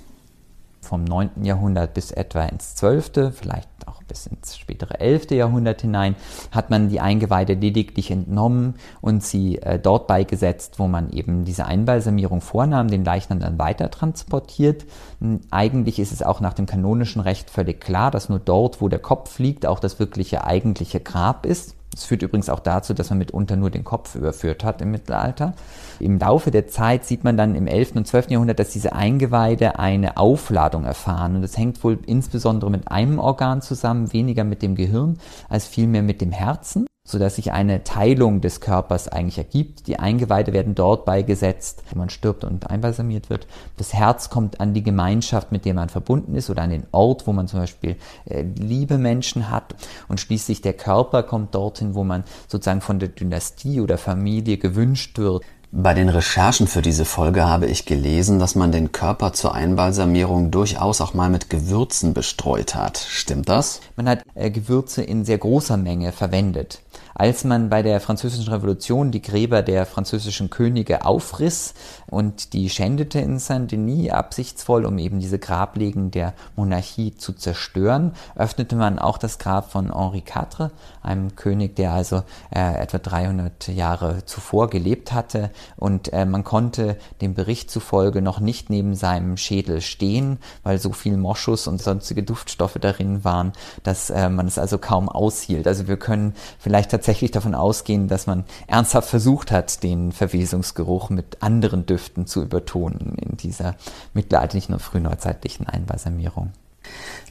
Vom 0.89 1.03
9. 1.03 1.43
Jahrhundert 1.43 1.93
bis 1.93 2.09
etwa 2.09 2.45
ins 2.45 2.73
12., 2.73 3.31
vielleicht 3.35 3.69
auch 3.85 4.01
bis 4.01 4.25
ins 4.25 4.57
spätere 4.57 4.99
11. 4.99 5.29
Jahrhundert 5.29 5.81
hinein, 5.81 6.15
hat 6.51 6.71
man 6.71 6.89
die 6.89 6.99
Eingeweide 6.99 7.53
lediglich 7.53 8.09
entnommen 8.09 8.73
und 8.99 9.21
sie 9.21 9.61
äh, 9.61 9.77
dort 9.77 10.07
beigesetzt, 10.07 10.79
wo 10.79 10.87
man 10.87 11.11
eben 11.11 11.45
diese 11.45 11.67
Einbalsamierung 11.67 12.41
vornahm, 12.41 12.87
den 12.87 13.05
Leichnam 13.05 13.39
dann 13.39 13.59
weiter 13.59 13.91
transportiert. 13.91 14.85
Hm, 15.21 15.41
eigentlich 15.51 15.99
ist 15.99 16.11
es 16.11 16.23
auch 16.23 16.41
nach 16.41 16.55
dem 16.55 16.65
kanonischen 16.65 17.21
Recht 17.21 17.51
völlig 17.51 17.79
klar, 17.79 18.09
dass 18.09 18.27
nur 18.27 18.39
dort, 18.39 18.81
wo 18.81 18.89
der 18.89 18.97
Kopf 18.97 19.37
liegt, 19.37 19.67
auch 19.67 19.79
das 19.79 19.99
wirkliche 19.99 20.43
eigentliche 20.43 21.01
Grab 21.01 21.45
ist. 21.45 21.75
Das 21.91 22.03
führt 22.03 22.21
übrigens 22.21 22.49
auch 22.49 22.59
dazu, 22.59 22.93
dass 22.93 23.09
man 23.09 23.19
mitunter 23.19 23.55
nur 23.55 23.69
den 23.69 23.83
Kopf 23.83 24.15
überführt 24.15 24.63
hat 24.63 24.81
im 24.81 24.91
Mittelalter. 24.91 25.53
Im 25.99 26.19
Laufe 26.19 26.51
der 26.51 26.67
Zeit 26.67 27.05
sieht 27.05 27.23
man 27.23 27.35
dann 27.35 27.55
im 27.55 27.67
11. 27.67 27.95
und 27.95 28.07
12. 28.07 28.29
Jahrhundert, 28.29 28.59
dass 28.59 28.69
diese 28.69 28.93
Eingeweide 28.93 29.79
eine 29.79 30.17
Aufladung 30.17 30.85
erfahren. 30.85 31.35
Und 31.35 31.41
das 31.41 31.57
hängt 31.57 31.83
wohl 31.83 31.99
insbesondere 32.05 32.69
mit 32.69 32.91
einem 32.91 33.19
Organ 33.19 33.61
zusammen, 33.61 34.13
weniger 34.13 34.43
mit 34.43 34.61
dem 34.61 34.75
Gehirn 34.75 35.17
als 35.49 35.67
vielmehr 35.67 36.03
mit 36.03 36.21
dem 36.21 36.31
Herzen. 36.31 36.88
Sodass 37.09 37.37
sich 37.37 37.51
eine 37.51 37.83
Teilung 37.83 38.39
des 38.39 38.61
Körpers 38.61 39.07
eigentlich 39.07 39.39
ergibt. 39.39 39.87
Die 39.87 39.97
Eingeweide 39.97 40.53
werden 40.53 40.75
dort 40.75 41.05
beigesetzt, 41.05 41.81
wo 41.89 41.97
man 41.97 42.11
stirbt 42.11 42.43
und 42.43 42.69
einbalsamiert 42.69 43.31
wird. 43.31 43.47
Das 43.77 43.95
Herz 43.95 44.29
kommt 44.29 44.61
an 44.61 44.75
die 44.75 44.83
Gemeinschaft, 44.83 45.51
mit 45.51 45.65
der 45.65 45.73
man 45.73 45.89
verbunden 45.89 46.35
ist 46.35 46.51
oder 46.51 46.61
an 46.61 46.69
den 46.69 46.85
Ort, 46.91 47.25
wo 47.25 47.33
man 47.33 47.47
zum 47.47 47.61
Beispiel 47.61 47.95
äh, 48.25 48.43
liebe 48.43 48.99
Menschen 48.99 49.49
hat. 49.49 49.73
Und 50.07 50.19
schließlich 50.19 50.61
der 50.61 50.73
Körper 50.73 51.23
kommt 51.23 51.55
dorthin, 51.55 51.95
wo 51.95 52.03
man 52.03 52.25
sozusagen 52.47 52.81
von 52.81 52.99
der 52.99 53.09
Dynastie 53.09 53.81
oder 53.81 53.97
Familie 53.97 54.57
gewünscht 54.57 55.17
wird. 55.17 55.43
Bei 55.71 55.93
den 55.93 56.09
Recherchen 56.09 56.65
für 56.65 56.81
diese 56.81 57.05
Folge 57.05 57.45
habe 57.47 57.67
ich 57.67 57.85
gelesen, 57.85 58.39
dass 58.39 58.55
man 58.55 58.71
den 58.71 58.91
Körper 58.91 59.33
zur 59.33 59.53
Einbalsamierung 59.53 60.49
durchaus 60.49 60.99
auch 60.99 61.13
mal 61.13 61.29
mit 61.29 61.51
Gewürzen 61.51 62.15
bestreut 62.15 62.73
hat. 62.73 62.97
Stimmt 62.97 63.49
das? 63.49 63.79
Man 63.95 64.09
hat 64.09 64.23
äh, 64.33 64.49
Gewürze 64.49 65.03
in 65.03 65.25
sehr 65.25 65.37
großer 65.37 65.77
Menge 65.77 66.11
verwendet. 66.11 66.81
Als 67.19 67.43
man 67.43 67.67
bei 67.67 67.83
der 67.83 67.99
Französischen 67.99 68.47
Revolution 68.47 69.11
die 69.11 69.21
Gräber 69.21 69.61
der 69.61 69.85
französischen 69.85 70.49
Könige 70.49 71.03
aufriss 71.03 71.73
und 72.07 72.53
die 72.53 72.69
schändete 72.69 73.19
in 73.19 73.39
Saint-Denis 73.39 74.11
absichtsvoll, 74.11 74.85
um 74.85 74.97
eben 74.97 75.19
diese 75.19 75.37
Grablegen 75.37 76.11
der 76.11 76.33
Monarchie 76.55 77.17
zu 77.17 77.33
zerstören, 77.33 78.13
öffnete 78.37 78.77
man 78.77 78.99
auch 78.99 79.17
das 79.17 79.37
Grab 79.37 79.69
von 79.69 79.93
Henri 79.93 80.19
IV, 80.19 80.69
einem 81.01 81.35
König, 81.35 81.75
der 81.75 81.91
also 81.91 82.23
äh, 82.55 82.79
etwa 82.79 82.99
300 82.99 83.67
Jahre 83.67 84.23
zuvor 84.23 84.69
gelebt 84.69 85.11
hatte. 85.11 85.51
Und 85.75 86.13
äh, 86.13 86.25
man 86.25 86.45
konnte 86.45 86.95
dem 87.19 87.33
Bericht 87.33 87.69
zufolge 87.69 88.21
noch 88.21 88.39
nicht 88.39 88.69
neben 88.69 88.95
seinem 88.95 89.35
Schädel 89.35 89.81
stehen, 89.81 90.37
weil 90.63 90.79
so 90.79 90.93
viel 90.93 91.17
Moschus 91.17 91.67
und 91.67 91.81
sonstige 91.81 92.23
Duftstoffe 92.23 92.77
darin 92.79 93.25
waren, 93.25 93.51
dass 93.83 94.09
äh, 94.09 94.29
man 94.29 94.47
es 94.47 94.57
also 94.57 94.77
kaum 94.77 95.09
aushielt. 95.09 95.67
Also 95.67 95.89
wir 95.89 95.97
können 95.97 96.33
vielleicht 96.59 96.91
tatsächlich 96.91 97.08
tatsächlich 97.09 97.31
davon 97.31 97.55
ausgehen, 97.55 98.07
dass 98.07 98.27
man 98.27 98.43
ernsthaft 98.67 99.09
versucht 99.09 99.51
hat, 99.51 99.81
den 99.81 100.11
Verwesungsgeruch 100.11 101.09
mit 101.09 101.41
anderen 101.41 101.87
Düften 101.87 102.27
zu 102.27 102.43
übertonen 102.43 103.15
in 103.15 103.35
dieser 103.35 103.73
mittelalterlichen 104.13 104.75
und 104.75 104.79
frühneuzeitlichen 104.79 105.65
Einbalsamierung. 105.65 106.51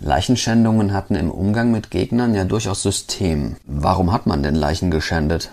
Leichenschändungen 0.01 0.93
hatten 0.93 1.15
im 1.15 1.31
Umgang 1.31 1.71
mit 1.71 1.93
Gegnern 1.93 2.35
ja 2.35 2.43
durchaus 2.43 2.83
System. 2.83 3.55
Warum 3.67 4.11
hat 4.13 4.27
man 4.27 4.43
denn 4.43 4.57
Leichen 4.57 4.91
geschändet? 4.91 5.53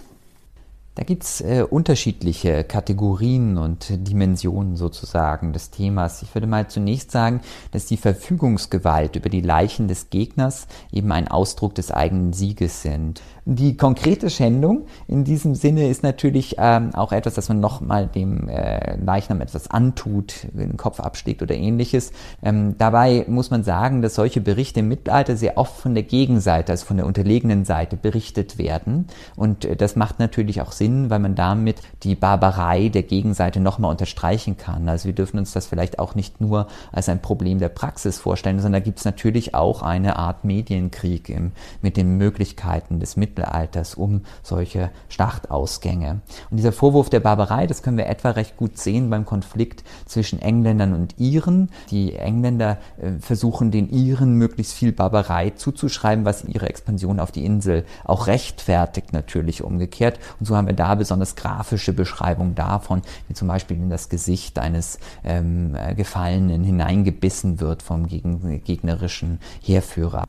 Da 0.96 1.04
gibt's 1.04 1.42
äh, 1.42 1.66
unterschiedliche 1.70 2.64
Kategorien 2.64 3.58
und 3.58 3.88
Dimensionen 3.90 4.78
sozusagen 4.78 5.52
des 5.52 5.70
Themas. 5.70 6.22
Ich 6.22 6.34
würde 6.34 6.48
mal 6.48 6.70
zunächst 6.70 7.12
sagen, 7.12 7.42
dass 7.72 7.86
die 7.86 7.98
Verfügungsgewalt 7.98 9.18
über 9.18 9.28
die 9.28 9.42
Leichen 9.42 9.90
des 9.90 10.10
Gegners 10.10 10.68
eben 10.94 11.12
ein 11.12 11.28
Ausdruck 11.28 11.76
des 11.76 11.92
eigenen 11.92 12.32
Sieges 12.32 12.82
sind. 12.82 13.22
Die 13.48 13.78
konkrete 13.78 14.32
Schändung 14.32 14.88
in 15.08 15.24
diesem 15.24 15.54
Sinne 15.54 15.88
ist 15.88 16.02
natürlich 16.02 16.56
ähm, 16.58 16.96
auch 16.96 17.12
etwas, 17.12 17.36
dass 17.36 17.48
man 17.48 17.60
nochmal 17.60 18.08
dem 18.08 18.50
äh, 18.50 18.96
Leichnam 18.96 19.40
etwas 19.40 19.70
antut, 19.70 20.48
den 20.54 20.78
Kopf 20.78 21.00
abschlägt 21.00 21.44
oder 21.44 21.54
ähnliches. 21.54 22.12
Ähm, 22.42 22.74
dabei 22.80 23.24
muss 23.28 23.52
man 23.52 23.64
sagen, 23.64 24.02
dass 24.02 24.16
solche 24.16 24.42
Berichte 24.42 24.80
im 24.80 24.88
Mittelalter 24.88 25.38
sehr 25.38 25.60
oft 25.60 25.80
von 25.80 25.94
der 25.94 26.02
Gegenseite, 26.02 26.72
also 26.72 26.88
von 26.88 26.98
der 26.98 27.06
unterlegenen 27.06 27.66
Seite 27.66 27.98
berichtet 27.98 28.58
werden. 28.58 29.06
Und 29.36 29.64
äh, 29.64 29.76
das 29.76 29.96
macht 29.96 30.18
natürlich 30.18 30.60
auch 30.62 30.72
Sinn, 30.72 31.12
weil 31.12 31.20
man 31.20 31.36
damit 31.36 31.84
die 32.02 32.16
Barbarei 32.16 32.90
der 32.90 33.04
Gegenseite 33.04 33.60
nochmal 33.60 33.92
unterstreichen 33.92 34.58
kann. 34.58 34.90
Also 34.90 35.06
wir 35.06 35.14
dürfen 35.14 35.38
uns 35.38 35.54
das 35.54 35.68
vielleicht 35.68 36.00
auch 36.00 36.16
nicht 36.16 36.42
nur 36.42 36.66
als 36.92 37.10
ein 37.10 37.22
Problem 37.22 37.60
der 37.60 37.70
Praxis 37.70 38.18
vorstellen, 38.18 38.58
sondern 38.58 38.82
da 38.82 38.84
gibt 38.84 38.98
es 38.98 39.06
natürlich 39.06 39.54
auch 39.54 39.84
eine 39.84 40.16
Art 40.16 40.46
Medienkrieg 40.46 41.30
im, 41.30 41.52
mit 41.84 41.96
den 41.96 42.18
Möglichkeiten 42.18 43.00
des 43.00 43.16
Mittelalters 43.16 43.35
Mittelalters 43.36 43.96
um 43.96 44.22
solche 44.44 44.92
Schlachtausgänge. 45.10 46.22
Und 46.50 46.58
dieser 46.58 46.72
Vorwurf 46.72 47.10
der 47.10 47.20
Barbarei, 47.20 47.68
das 47.68 47.84
können 47.84 47.98
wir 47.98 48.08
etwa 48.08 48.32
recht 48.32 48.58
gut 48.58 48.78
sehen 48.78 49.10
beim 49.10 49.26
Konflikt 49.26 49.84
zwischen 50.06 50.42
Engländern 50.42 50.94
und 50.94 51.20
Iren. 51.20 51.70
Die 51.92 52.16
Engländer 52.16 52.78
äh, 52.98 53.12
versuchen 53.20 53.72
den 53.72 53.90
Iren 53.90 54.36
möglichst 54.36 54.74
viel 54.74 54.92
Barbarei 54.92 55.52
zuzuschreiben, 55.52 56.26
was 56.26 56.46
ihre 56.46 56.70
Expansion 56.70 57.20
auf 57.20 57.32
die 57.32 57.46
Insel 57.46 57.86
auch 58.04 58.28
rechtfertigt 58.28 59.14
natürlich 59.14 59.64
umgekehrt. 59.64 60.20
Und 60.40 60.46
so 60.46 60.56
haben 60.56 60.68
wir 60.68 60.76
da 60.76 60.96
besonders 60.96 61.36
grafische 61.36 61.94
Beschreibungen 61.94 62.56
davon, 62.56 63.02
wie 63.28 63.34
zum 63.34 63.48
Beispiel 63.48 63.78
in 63.78 63.90
das 63.90 64.10
Gesicht 64.10 64.60
eines 64.60 65.00
ähm, 65.24 65.76
Gefallenen 65.96 66.64
hineingebissen 66.64 67.60
wird 67.60 67.84
vom 67.84 68.08
gegnerischen 68.08 69.40
Heerführer. 69.62 70.24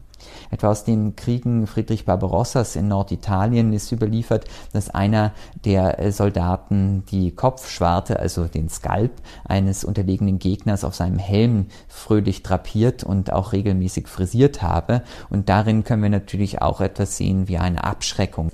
Etwa 0.51 0.69
aus 0.69 0.85
den 0.85 1.17
Kriegen 1.17 1.67
Friedrich 1.67 2.05
Barbarossas 2.05 2.77
in 2.77 2.89
Norditalien 2.89 3.73
ist 3.73 3.93
überliefert, 3.93 4.47
dass 4.73 4.91
einer 4.91 5.33
der 5.65 5.99
äh, 5.99 6.13
Soldaten 6.13 7.05
die 7.11 7.33
Kopfschwarte, 7.33 8.19
also 8.19 8.45
den 8.45 8.69
Skalp 8.69 9.13
eines 9.45 9.85
unterlegenen 9.85 10.39
Gegners 10.39 10.85
auf 10.85 10.95
seinem 10.95 11.19
Helm 11.19 11.67
fröhlich 11.89 12.43
drapiert 12.43 13.05
und 13.05 13.33
auch 13.33 13.53
regelmäßig 13.53 14.09
frisiert 14.09 14.63
habe. 14.63 15.03
Und 15.31 15.49
darin 15.49 15.85
können 15.85 16.03
wir 16.03 16.11
natürlich 16.11 16.63
auch 16.63 16.81
etwas 16.81 17.17
sehen 17.17 17.49
wie 17.49 17.59
eine 17.59 17.85
Abschreckung. 17.85 18.51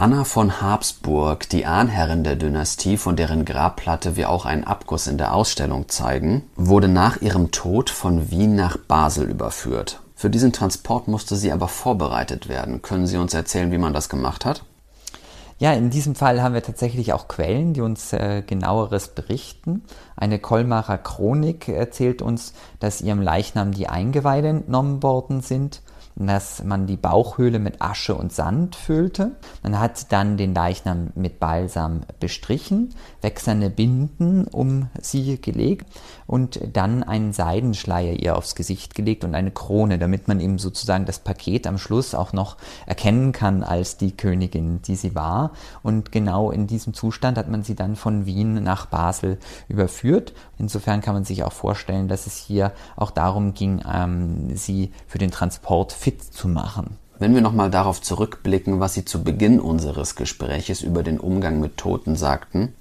Anna 0.00 0.22
von 0.22 0.62
Habsburg, 0.62 1.48
die 1.48 1.66
Ahnherrin 1.66 2.22
der 2.22 2.36
Dynastie, 2.36 2.96
von 2.96 3.16
deren 3.16 3.44
Grabplatte 3.44 4.14
wir 4.14 4.30
auch 4.30 4.46
einen 4.46 4.62
Abguss 4.62 5.08
in 5.08 5.18
der 5.18 5.34
Ausstellung 5.34 5.88
zeigen, 5.88 6.44
wurde 6.54 6.86
nach 6.86 7.20
ihrem 7.20 7.50
Tod 7.50 7.90
von 7.90 8.30
Wien 8.30 8.54
nach 8.54 8.76
Basel 8.76 9.28
überführt. 9.28 10.00
Für 10.18 10.30
diesen 10.30 10.52
Transport 10.52 11.06
musste 11.06 11.36
sie 11.36 11.52
aber 11.52 11.68
vorbereitet 11.68 12.48
werden. 12.48 12.82
Können 12.82 13.06
Sie 13.06 13.18
uns 13.18 13.34
erzählen, 13.34 13.70
wie 13.70 13.78
man 13.78 13.94
das 13.94 14.08
gemacht 14.08 14.44
hat? 14.44 14.64
Ja, 15.60 15.72
in 15.74 15.90
diesem 15.90 16.16
Fall 16.16 16.42
haben 16.42 16.54
wir 16.54 16.62
tatsächlich 16.64 17.12
auch 17.12 17.28
Quellen, 17.28 17.72
die 17.72 17.82
uns 17.82 18.12
äh, 18.12 18.42
genaueres 18.44 19.06
berichten. 19.06 19.84
Eine 20.16 20.40
Kolmarer 20.40 20.98
Chronik 20.98 21.68
erzählt 21.68 22.20
uns, 22.20 22.52
dass 22.80 23.00
ihrem 23.00 23.22
Leichnam 23.22 23.70
die 23.70 23.88
Eingeweide 23.88 24.48
entnommen 24.48 25.04
worden 25.04 25.40
sind 25.40 25.82
dass 26.26 26.64
man 26.64 26.86
die 26.86 26.96
Bauchhöhle 26.96 27.58
mit 27.60 27.80
Asche 27.80 28.14
und 28.14 28.32
Sand 28.32 28.74
füllte. 28.74 29.32
Man 29.62 29.78
hat 29.78 30.10
dann 30.12 30.36
den 30.36 30.54
Leichnam 30.54 31.10
mit 31.14 31.38
Balsam 31.38 32.00
bestrichen, 32.18 32.94
wechselnde 33.22 33.70
Binden 33.70 34.46
um 34.48 34.88
sie 35.00 35.40
gelegt 35.40 35.86
und 36.26 36.60
dann 36.72 37.04
einen 37.04 37.32
Seidenschleier 37.32 38.14
ihr 38.14 38.36
aufs 38.36 38.56
Gesicht 38.56 38.94
gelegt 38.94 39.24
und 39.24 39.34
eine 39.34 39.52
Krone, 39.52 39.98
damit 39.98 40.26
man 40.26 40.40
eben 40.40 40.58
sozusagen 40.58 41.04
das 41.04 41.20
Paket 41.20 41.66
am 41.66 41.78
Schluss 41.78 42.14
auch 42.14 42.32
noch 42.32 42.56
erkennen 42.86 43.32
kann 43.32 43.62
als 43.62 43.96
die 43.96 44.16
Königin, 44.16 44.82
die 44.82 44.96
sie 44.96 45.14
war. 45.14 45.52
Und 45.82 46.10
genau 46.10 46.50
in 46.50 46.66
diesem 46.66 46.94
Zustand 46.94 47.38
hat 47.38 47.48
man 47.48 47.62
sie 47.62 47.76
dann 47.76 47.94
von 47.94 48.26
Wien 48.26 48.54
nach 48.62 48.86
Basel 48.86 49.38
überführt. 49.68 50.32
Insofern 50.58 51.00
kann 51.00 51.14
man 51.14 51.24
sich 51.24 51.44
auch 51.44 51.52
vorstellen, 51.52 52.08
dass 52.08 52.26
es 52.26 52.36
hier 52.36 52.72
auch 52.96 53.12
darum 53.12 53.54
ging, 53.54 53.82
ähm, 53.88 54.56
sie 54.56 54.90
für 55.06 55.18
den 55.18 55.30
Transport 55.30 55.92
fit 55.92 56.07
zu 56.16 56.48
machen. 56.48 56.98
Wenn 57.18 57.34
wir 57.34 57.40
nochmal 57.40 57.70
darauf 57.70 58.00
zurückblicken, 58.00 58.78
was 58.78 58.94
Sie 58.94 59.04
zu 59.04 59.24
Beginn 59.24 59.58
unseres 59.58 60.14
Gespräches 60.14 60.82
über 60.82 61.02
den 61.02 61.18
Umgang 61.18 61.60
mit 61.60 61.76
Toten 61.76 62.14
sagten, 62.14 62.74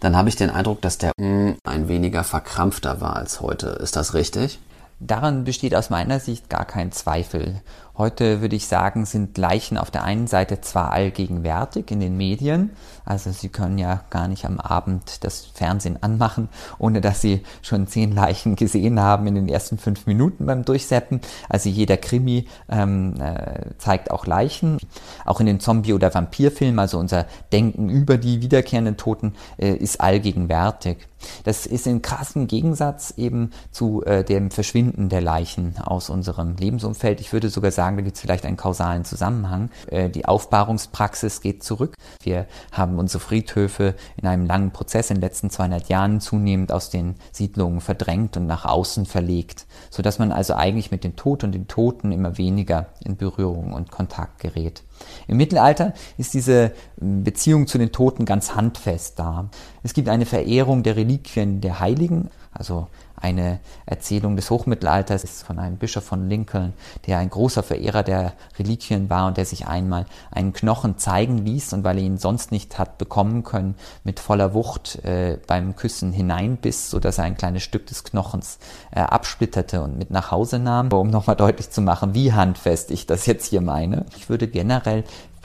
dann 0.00 0.16
habe 0.16 0.28
ich 0.28 0.36
den 0.36 0.50
Eindruck, 0.50 0.80
dass 0.80 0.98
der 0.98 1.12
mm 1.18 1.54
ein 1.64 1.88
weniger 1.88 2.24
verkrampfter 2.24 3.00
war 3.00 3.16
als 3.16 3.40
heute. 3.40 3.68
Ist 3.68 3.96
das 3.96 4.14
richtig? 4.14 4.58
Daran 5.00 5.44
besteht 5.44 5.74
aus 5.74 5.90
meiner 5.90 6.18
Sicht 6.18 6.50
gar 6.50 6.64
kein 6.64 6.90
Zweifel. 6.92 7.60
Heute 7.98 8.40
würde 8.40 8.54
ich 8.54 8.68
sagen, 8.68 9.06
sind 9.06 9.36
Leichen 9.38 9.76
auf 9.76 9.90
der 9.90 10.04
einen 10.04 10.28
Seite 10.28 10.60
zwar 10.60 10.92
allgegenwärtig 10.92 11.90
in 11.90 11.98
den 11.98 12.16
Medien, 12.16 12.70
also 13.08 13.32
Sie 13.32 13.48
können 13.48 13.78
ja 13.78 14.02
gar 14.10 14.28
nicht 14.28 14.44
am 14.44 14.60
Abend 14.60 15.24
das 15.24 15.46
Fernsehen 15.46 16.02
anmachen, 16.02 16.50
ohne 16.78 17.00
dass 17.00 17.22
Sie 17.22 17.42
schon 17.62 17.86
zehn 17.86 18.12
Leichen 18.12 18.54
gesehen 18.54 19.00
haben 19.00 19.26
in 19.26 19.34
den 19.34 19.48
ersten 19.48 19.78
fünf 19.78 20.06
Minuten 20.06 20.44
beim 20.44 20.62
Durchseppen. 20.62 21.22
Also 21.48 21.70
jeder 21.70 21.96
Krimi 21.96 22.46
ähm, 22.68 23.14
äh, 23.18 23.70
zeigt 23.78 24.10
auch 24.10 24.26
Leichen. 24.26 24.76
Auch 25.24 25.40
in 25.40 25.46
den 25.46 25.58
Zombie- 25.58 25.94
oder 25.94 26.12
Vampirfilmen, 26.12 26.78
also 26.78 26.98
unser 26.98 27.24
Denken 27.50 27.88
über 27.88 28.18
die 28.18 28.42
wiederkehrenden 28.42 28.98
Toten 28.98 29.32
äh, 29.56 29.72
ist 29.72 30.02
allgegenwärtig. 30.02 30.98
Das 31.44 31.64
ist 31.64 31.86
in 31.86 32.02
krassem 32.02 32.46
Gegensatz 32.46 33.14
eben 33.16 33.50
zu 33.72 34.04
äh, 34.04 34.22
dem 34.22 34.50
Verschwinden 34.50 35.08
der 35.08 35.22
Leichen 35.22 35.76
aus 35.82 36.10
unserem 36.10 36.56
Lebensumfeld. 36.56 37.20
Ich 37.20 37.32
würde 37.32 37.48
sogar 37.48 37.70
sagen, 37.70 37.87
sagen, 37.88 37.96
da 37.96 38.02
gibt 38.02 38.16
es 38.16 38.20
vielleicht 38.20 38.44
einen 38.44 38.56
kausalen 38.56 39.04
Zusammenhang. 39.04 39.70
Äh, 39.86 40.10
die 40.10 40.26
Aufbahrungspraxis 40.26 41.40
geht 41.40 41.62
zurück. 41.62 41.94
Wir 42.22 42.46
haben 42.72 42.98
unsere 42.98 43.20
Friedhöfe 43.20 43.94
in 44.16 44.28
einem 44.28 44.46
langen 44.46 44.72
Prozess 44.72 45.10
in 45.10 45.16
den 45.16 45.22
letzten 45.22 45.50
200 45.50 45.88
Jahren 45.88 46.20
zunehmend 46.20 46.72
aus 46.72 46.90
den 46.90 47.16
Siedlungen 47.32 47.80
verdrängt 47.80 48.36
und 48.36 48.46
nach 48.46 48.64
außen 48.64 49.06
verlegt, 49.06 49.66
sodass 49.90 50.18
man 50.18 50.32
also 50.32 50.54
eigentlich 50.54 50.90
mit 50.90 51.04
dem 51.04 51.16
Tod 51.16 51.44
und 51.44 51.52
den 51.52 51.68
Toten 51.68 52.12
immer 52.12 52.36
weniger 52.36 52.86
in 53.04 53.16
Berührung 53.16 53.72
und 53.72 53.90
Kontakt 53.90 54.40
gerät. 54.40 54.82
Im 55.26 55.36
Mittelalter 55.36 55.94
ist 56.16 56.34
diese 56.34 56.72
Beziehung 56.96 57.66
zu 57.66 57.78
den 57.78 57.92
Toten 57.92 58.24
ganz 58.24 58.54
handfest 58.54 59.18
da. 59.18 59.48
Es 59.82 59.94
gibt 59.94 60.08
eine 60.08 60.26
Verehrung 60.26 60.82
der 60.82 60.96
Reliquien 60.96 61.60
der 61.60 61.80
Heiligen, 61.80 62.30
also 62.52 62.88
eine 63.20 63.60
Erzählung 63.86 64.36
des 64.36 64.50
Hochmittelalters 64.50 65.24
ist 65.24 65.42
von 65.42 65.58
einem 65.58 65.76
Bischof 65.76 66.04
von 66.04 66.28
Lincoln, 66.28 66.72
der 67.06 67.18
ein 67.18 67.30
großer 67.30 67.62
Verehrer 67.62 68.02
der 68.02 68.32
Reliquien 68.58 69.10
war 69.10 69.26
und 69.26 69.36
der 69.36 69.44
sich 69.44 69.66
einmal 69.66 70.06
einen 70.30 70.52
Knochen 70.52 70.98
zeigen 70.98 71.38
ließ 71.38 71.72
und 71.72 71.84
weil 71.84 71.98
er 71.98 72.04
ihn 72.04 72.18
sonst 72.18 72.52
nicht 72.52 72.78
hat 72.78 72.98
bekommen 72.98 73.42
können, 73.42 73.74
mit 74.04 74.20
voller 74.20 74.54
Wucht 74.54 75.04
äh, 75.04 75.38
beim 75.46 75.74
Küssen 75.76 76.12
hineinbiss, 76.12 76.90
sodass 76.90 77.18
er 77.18 77.24
ein 77.24 77.36
kleines 77.36 77.62
Stück 77.62 77.86
des 77.86 78.04
Knochens 78.04 78.58
äh, 78.90 79.00
absplitterte 79.00 79.82
und 79.82 79.98
mit 79.98 80.10
nach 80.10 80.30
Hause 80.30 80.58
nahm, 80.58 80.92
um 80.92 81.10
nochmal 81.10 81.36
deutlich 81.36 81.70
zu 81.70 81.80
machen, 81.80 82.14
wie 82.14 82.32
handfest 82.32 82.90
ich 82.90 83.06
das 83.06 83.26
jetzt 83.26 83.46
hier 83.46 83.60
meine. 83.60 84.06
Ich 84.16 84.28
würde 84.28 84.48
generell 84.48 84.87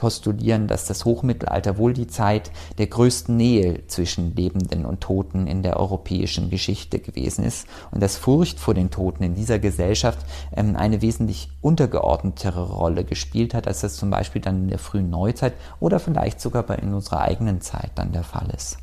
postulieren, 0.03 0.67
dass 0.67 0.85
das 0.85 1.05
Hochmittelalter 1.05 1.77
wohl 1.77 1.93
die 1.93 2.07
Zeit 2.07 2.51
der 2.77 2.87
größten 2.87 3.37
Nähe 3.37 3.87
zwischen 3.87 4.35
Lebenden 4.35 4.85
und 4.85 4.99
Toten 4.99 5.47
in 5.47 5.63
der 5.63 5.79
europäischen 5.79 6.49
Geschichte 6.49 6.99
gewesen 6.99 7.45
ist 7.45 7.67
und 7.91 8.03
dass 8.03 8.17
Furcht 8.17 8.59
vor 8.59 8.73
den 8.73 8.91
Toten 8.91 9.23
in 9.23 9.33
dieser 9.33 9.59
Gesellschaft 9.59 10.19
ähm, 10.55 10.75
eine 10.75 11.01
wesentlich 11.01 11.49
untergeordnetere 11.61 12.69
Rolle 12.69 13.05
gespielt 13.05 13.53
hat, 13.53 13.65
als 13.65 13.79
das 13.79 13.95
zum 13.95 14.09
Beispiel 14.09 14.41
dann 14.41 14.63
in 14.63 14.67
der 14.67 14.79
frühen 14.79 15.09
Neuzeit 15.09 15.53
oder 15.79 16.01
vielleicht 16.01 16.41
sogar 16.41 16.63
bei 16.63 16.75
in 16.75 16.93
unserer 16.93 17.21
eigenen 17.21 17.61
Zeit 17.61 17.91
dann 17.95 18.11
der 18.11 18.23
Fall 18.23 18.49
ist. 18.53 18.79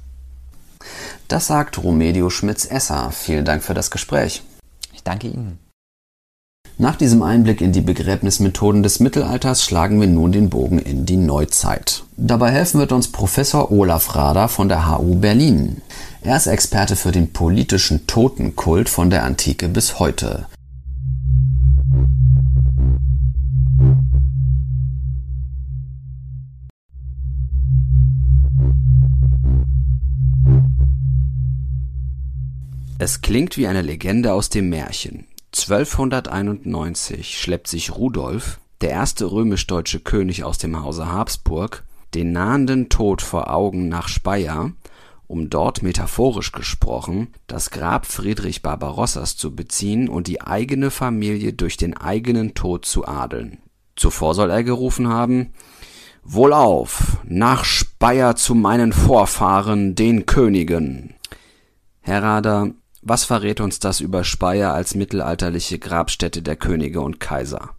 Das 1.29 1.49
sagt 1.49 1.83
Romedio 1.83 2.31
Schmitz-Esser. 2.31 3.11
Vielen 3.11 3.45
Dank 3.45 3.63
für 3.63 3.75
das 3.75 3.91
Gespräch. 3.91 4.43
Ich 4.95 5.03
danke 5.03 5.29
Ihnen. 5.29 5.59
Nach 6.81 6.97
diesem 6.97 7.23
Einblick 7.23 7.61
in 7.61 7.73
die 7.73 7.83
Begräbnismethoden 7.83 8.83
des 8.83 9.01
Mittelalters 9.01 9.63
schlagen 9.63 10.01
wir 10.01 10.07
nun 10.07 10.33
den 10.33 10.49
Bogen 10.49 10.79
in 10.79 11.05
die 11.05 11.19
Neuzeit. 11.19 12.05
Dabei 12.17 12.53
helfen 12.53 12.81
wird 12.81 12.93
uns 12.93 13.09
Professor 13.09 13.71
Olaf 13.71 14.17
Rader 14.17 14.49
von 14.49 14.71
der 14.71 14.89
HU 14.89 15.17
Berlin. 15.17 15.83
Er 16.23 16.39
ist 16.39 16.47
Experte 16.47 16.97
für 16.97 17.13
den 17.13 17.35
politischen 17.35 18.07
Totenkult 18.07 18.89
von 18.89 19.11
der 19.11 19.25
Antike 19.25 19.69
bis 19.69 19.99
heute. 19.99 20.47
Es 32.99 33.21
klingt 33.21 33.59
wie 33.59 33.67
eine 33.67 33.83
Legende 33.83 34.33
aus 34.33 34.49
dem 34.49 34.71
Märchen. 34.71 35.27
1291 35.53 37.39
schleppt 37.39 37.67
sich 37.67 37.95
Rudolf, 37.95 38.61
der 38.81 38.91
erste 38.91 39.31
römisch-deutsche 39.31 40.01
König 40.01 40.45
aus 40.45 40.59
dem 40.59 40.81
Hause 40.83 41.11
Habsburg, 41.13 41.85
den 42.15 42.33
nahenden 42.33 42.89
Tod 42.89 43.21
vor 43.21 43.53
Augen 43.53 43.89
nach 43.89 44.09
Speyer, 44.09 44.73
um 45.27 45.51
dort 45.51 45.83
metaphorisch 45.83 46.53
gesprochen 46.53 47.29
das 47.47 47.71
Grab 47.71 48.07
Friedrich 48.07 48.63
Barbarossas 48.63 49.37
zu 49.37 49.55
beziehen 49.55 50.09
und 50.09 50.27
die 50.27 50.41
eigene 50.41 50.91
Familie 50.91 51.53
durch 51.53 51.77
den 51.77 51.97
eigenen 51.97 52.55
Tod 52.55 52.85
zu 52.85 53.07
adeln. 53.07 53.59
Zuvor 53.97 54.35
soll 54.35 54.51
er 54.51 54.65
gerufen 54.65 55.09
haben 55.09 55.53
Wohlauf, 56.23 57.19
nach 57.25 57.65
Speyer 57.65 58.37
zu 58.37 58.55
meinen 58.55 58.93
Vorfahren, 58.93 59.95
den 59.95 60.27
Königen. 60.27 61.15
Herr 62.03 62.23
Rader, 62.23 62.73
was 63.03 63.25
verrät 63.25 63.61
uns 63.61 63.79
das 63.79 64.01
über 64.01 64.25
Speyer 64.25 64.75
als 64.75 64.95
mittelalterliche 64.95 65.79
Grabstätte 65.79 66.43
der 66.43 66.57
Könige 66.57 67.01
und 67.01 67.21
Kaiser? 67.21 67.77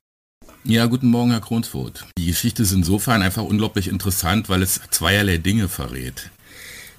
Ja, 0.63 0.85
guten 0.85 1.07
Morgen, 1.07 1.31
Herr 1.31 1.41
Kronsvoth. 1.41 2.05
Die 2.17 2.27
Geschichte 2.27 2.63
ist 2.63 2.71
insofern 2.71 3.21
einfach 3.21 3.43
unglaublich 3.43 3.87
interessant, 3.87 4.47
weil 4.49 4.61
es 4.61 4.79
zweierlei 4.91 5.37
Dinge 5.37 5.67
verrät. 5.67 6.29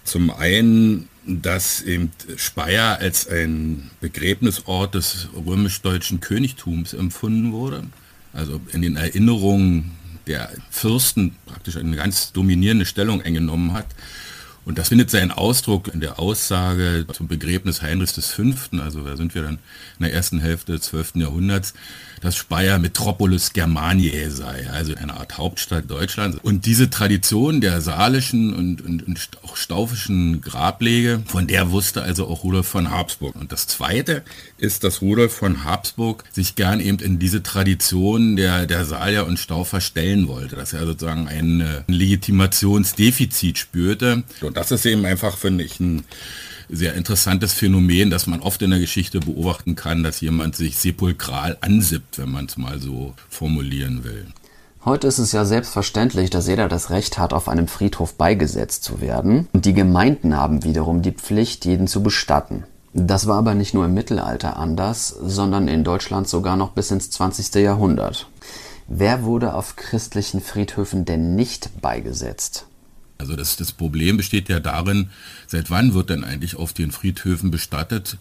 Zum 0.04 0.30
einen, 0.30 1.08
dass 1.24 1.80
eben 1.82 2.10
Speyer 2.36 2.98
als 2.98 3.28
ein 3.28 3.90
Begräbnisort 4.00 4.96
des 4.96 5.28
römisch-deutschen 5.46 6.18
Königtums 6.18 6.92
empfunden 6.92 7.52
wurde. 7.52 7.84
Also 8.32 8.60
in 8.72 8.82
den 8.82 8.96
Erinnerungen 8.96 9.92
der 10.26 10.50
Fürsten 10.70 11.36
praktisch 11.46 11.76
eine 11.76 11.96
ganz 11.96 12.32
dominierende 12.32 12.86
Stellung 12.86 13.22
eingenommen 13.22 13.72
hat. 13.72 13.86
Und 14.64 14.78
das 14.78 14.88
findet 14.88 15.10
seinen 15.10 15.32
Ausdruck 15.32 15.88
in 15.88 16.00
der 16.00 16.18
Aussage 16.20 17.04
zum 17.12 17.26
Begräbnis 17.26 17.82
Heinrichs 17.82 18.12
V., 18.26 18.42
also 18.80 19.02
da 19.02 19.16
sind 19.16 19.34
wir 19.34 19.42
dann 19.42 19.58
in 19.98 20.04
der 20.04 20.12
ersten 20.12 20.38
Hälfte 20.38 20.72
des 20.72 20.82
12. 20.82 21.16
Jahrhunderts, 21.16 21.74
dass 22.22 22.36
Speyer 22.36 22.78
Metropolis 22.78 23.52
Germaniae 23.52 24.30
sei, 24.30 24.70
also 24.70 24.94
eine 24.94 25.14
Art 25.14 25.38
Hauptstadt 25.38 25.90
Deutschlands. 25.90 26.38
Und 26.40 26.66
diese 26.66 26.88
Tradition 26.88 27.60
der 27.60 27.80
saalischen 27.80 28.54
und, 28.54 28.80
und, 28.80 29.06
und 29.06 29.28
auch 29.42 29.56
staufischen 29.56 30.40
Grablege, 30.40 31.22
von 31.26 31.48
der 31.48 31.72
wusste 31.72 32.02
also 32.02 32.28
auch 32.28 32.44
Rudolf 32.44 32.68
von 32.68 32.90
Habsburg. 32.90 33.34
Und 33.34 33.50
das 33.50 33.66
Zweite 33.66 34.22
ist, 34.56 34.84
dass 34.84 35.02
Rudolf 35.02 35.34
von 35.34 35.64
Habsburg 35.64 36.22
sich 36.30 36.54
gern 36.54 36.78
eben 36.78 36.98
in 37.00 37.18
diese 37.18 37.42
Tradition 37.42 38.36
der, 38.36 38.66
der 38.66 38.84
Salier 38.84 39.26
und 39.26 39.40
Staufer 39.40 39.80
stellen 39.80 40.28
wollte, 40.28 40.54
dass 40.54 40.72
er 40.72 40.86
sozusagen 40.86 41.26
ein, 41.26 41.60
ein 41.60 41.84
Legitimationsdefizit 41.88 43.58
spürte. 43.58 44.22
Das 44.52 44.70
ist 44.70 44.86
eben 44.86 45.04
einfach, 45.04 45.36
finde 45.36 45.64
ich, 45.64 45.80
ein 45.80 46.04
sehr 46.68 46.94
interessantes 46.94 47.52
Phänomen, 47.52 48.10
das 48.10 48.26
man 48.26 48.40
oft 48.40 48.62
in 48.62 48.70
der 48.70 48.80
Geschichte 48.80 49.20
beobachten 49.20 49.74
kann, 49.74 50.02
dass 50.02 50.20
jemand 50.20 50.56
sich 50.56 50.78
sepulkral 50.78 51.58
ansippt, 51.60 52.18
wenn 52.18 52.30
man 52.30 52.46
es 52.46 52.56
mal 52.56 52.80
so 52.80 53.14
formulieren 53.28 54.04
will. 54.04 54.26
Heute 54.84 55.06
ist 55.06 55.18
es 55.18 55.30
ja 55.30 55.44
selbstverständlich, 55.44 56.30
dass 56.30 56.48
jeder 56.48 56.68
das 56.68 56.90
Recht 56.90 57.18
hat, 57.18 57.32
auf 57.32 57.48
einem 57.48 57.68
Friedhof 57.68 58.14
beigesetzt 58.14 58.82
zu 58.82 59.00
werden. 59.00 59.46
Und 59.52 59.64
die 59.64 59.74
Gemeinden 59.74 60.36
haben 60.36 60.64
wiederum 60.64 61.02
die 61.02 61.12
Pflicht, 61.12 61.64
jeden 61.66 61.86
zu 61.86 62.02
bestatten. 62.02 62.64
Das 62.92 63.26
war 63.26 63.38
aber 63.38 63.54
nicht 63.54 63.74
nur 63.74 63.84
im 63.84 63.94
Mittelalter 63.94 64.56
anders, 64.56 65.08
sondern 65.08 65.68
in 65.68 65.84
Deutschland 65.84 66.28
sogar 66.28 66.56
noch 66.56 66.70
bis 66.72 66.90
ins 66.90 67.10
20. 67.10 67.54
Jahrhundert. 67.62 68.28
Wer 68.88 69.22
wurde 69.22 69.54
auf 69.54 69.76
christlichen 69.76 70.40
Friedhöfen 70.40 71.04
denn 71.04 71.36
nicht 71.36 71.80
beigesetzt? 71.80 72.66
Also 73.22 73.36
das, 73.36 73.54
das 73.54 73.70
Problem 73.70 74.16
besteht 74.16 74.48
ja 74.48 74.58
darin, 74.58 75.10
seit 75.46 75.70
wann 75.70 75.94
wird 75.94 76.10
denn 76.10 76.24
eigentlich 76.24 76.56
auf 76.56 76.72
den 76.72 76.90
Friedhöfen 76.90 77.52
bestattet? 77.52 78.18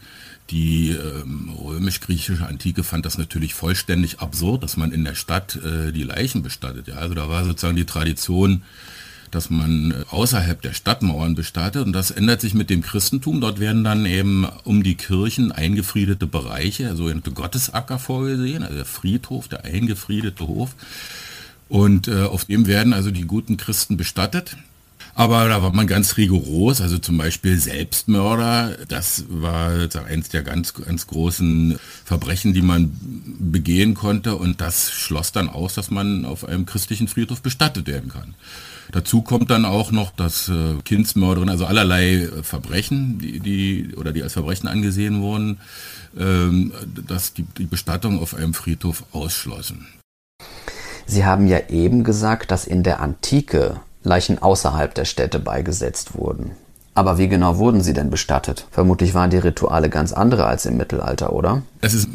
Die 0.52 0.92
ähm, 0.92 1.50
römisch-griechische 1.50 2.46
Antike 2.46 2.84
fand 2.84 3.06
das 3.08 3.18
natürlich 3.18 3.56
vollständig 3.56 4.20
absurd, 4.20 4.62
dass 4.62 4.78
man 4.78 4.92
in 4.92 5.04
der 5.04 5.16
Stadt 5.16 5.56
äh, 5.56 5.92
die 5.92 6.04
Leichen 6.04 6.44
bestattet. 6.44 6.88
Ja, 6.88 6.96
also 6.96 7.16
da 7.16 7.30
war 7.30 7.46
sozusagen 7.46 7.78
die 7.78 7.86
Tradition, 7.86 8.62
dass 9.32 9.50
man 9.50 9.90
äh, 9.90 9.96
außerhalb 10.12 10.62
der 10.62 10.74
Stadtmauern 10.74 11.34
bestattet 11.34 11.84
und 11.84 11.94
das 11.94 12.12
ändert 12.12 12.42
sich 12.42 12.54
mit 12.54 12.70
dem 12.70 12.84
Christentum. 12.84 13.42
Dort 13.42 13.60
werden 13.60 13.84
dann 13.84 14.06
eben 14.06 14.46
um 14.64 14.84
die 14.84 14.96
Kirchen 14.96 15.52
eingefriedete 15.52 16.28
Bereiche, 16.28 16.96
sogenannte 16.96 17.32
Gottesacker 17.32 17.98
vorgesehen, 17.98 18.62
also 18.62 18.76
der 18.76 18.86
Friedhof, 18.86 19.48
der 19.48 19.64
eingefriedete 19.64 20.46
Hof. 20.46 20.76
Und 21.70 22.10
äh, 22.10 22.24
auf 22.24 22.46
dem 22.46 22.68
werden 22.68 22.94
also 22.94 23.10
die 23.10 23.24
guten 23.24 23.56
Christen 23.56 23.96
bestattet. 23.96 24.58
Aber 25.14 25.48
da 25.50 25.62
war 25.62 25.74
man 25.74 25.88
ganz 25.88 26.18
rigoros, 26.18 26.82
also 26.82 26.98
zum 26.98 27.18
Beispiel 27.18 27.58
Selbstmörder, 27.58 28.78
das 28.88 29.26
war 29.28 29.72
eines 30.08 30.30
der 30.30 30.42
ganz, 30.42 30.74
ganz 30.74 31.08
großen 31.08 31.78
Verbrechen, 32.06 32.54
die 32.54 32.62
man 32.62 32.92
begehen 33.40 33.94
konnte 33.94 34.36
und 34.36 34.62
das 34.62 34.92
schloss 34.92 35.32
dann 35.32 35.50
aus, 35.50 35.74
dass 35.74 35.92
man 35.92 36.26
auf 36.26 36.48
einem 36.48 36.66
christlichen 36.66 37.08
Friedhof 37.08 37.42
bestattet 37.42 37.88
werden 37.88 38.10
kann. 38.10 38.36
Dazu 38.92 39.22
kommt 39.22 39.50
dann 39.50 39.64
auch 39.66 39.92
noch, 39.92 40.12
dass 40.12 40.50
äh, 40.50 40.76
Kindsmörderin, 40.84 41.50
also 41.50 41.66
allerlei 41.66 42.14
äh, 42.14 42.44
Verbrechen, 42.44 43.20
die, 43.20 43.40
die 43.40 43.96
oder 43.96 44.12
die 44.12 44.22
als 44.22 44.34
Verbrechen 44.34 44.68
angesehen 44.68 45.22
wurden, 45.22 45.60
ähm, 46.18 46.74
dass 47.08 47.34
die, 47.34 47.44
die 47.58 47.66
Bestattung 47.66 48.20
auf 48.20 48.36
einem 48.36 48.54
Friedhof 48.54 49.06
ausschlossen. 49.14 49.88
Sie 51.06 51.26
haben 51.26 51.48
ja 51.48 51.70
eben 51.70 52.04
gesagt, 52.04 52.52
dass 52.52 52.66
in 52.66 52.84
der 52.84 53.00
Antike 53.00 53.80
Leichen 54.04 54.40
außerhalb 54.40 54.94
der 54.94 55.06
Städte 55.06 55.40
beigesetzt 55.40 56.16
wurden. 56.16 56.52
Aber 56.94 57.18
wie 57.18 57.28
genau 57.28 57.58
wurden 57.58 57.82
sie 57.82 57.94
denn 57.94 58.10
bestattet? 58.10 58.68
Vermutlich 58.72 59.14
waren 59.14 59.30
die 59.30 59.38
Rituale 59.38 59.90
ganz 59.90 60.12
andere 60.12 60.46
als 60.46 60.66
im 60.66 60.78
Mittelalter, 60.78 61.34
oder? 61.34 61.64
Es 61.80 61.94
ist 61.94 62.10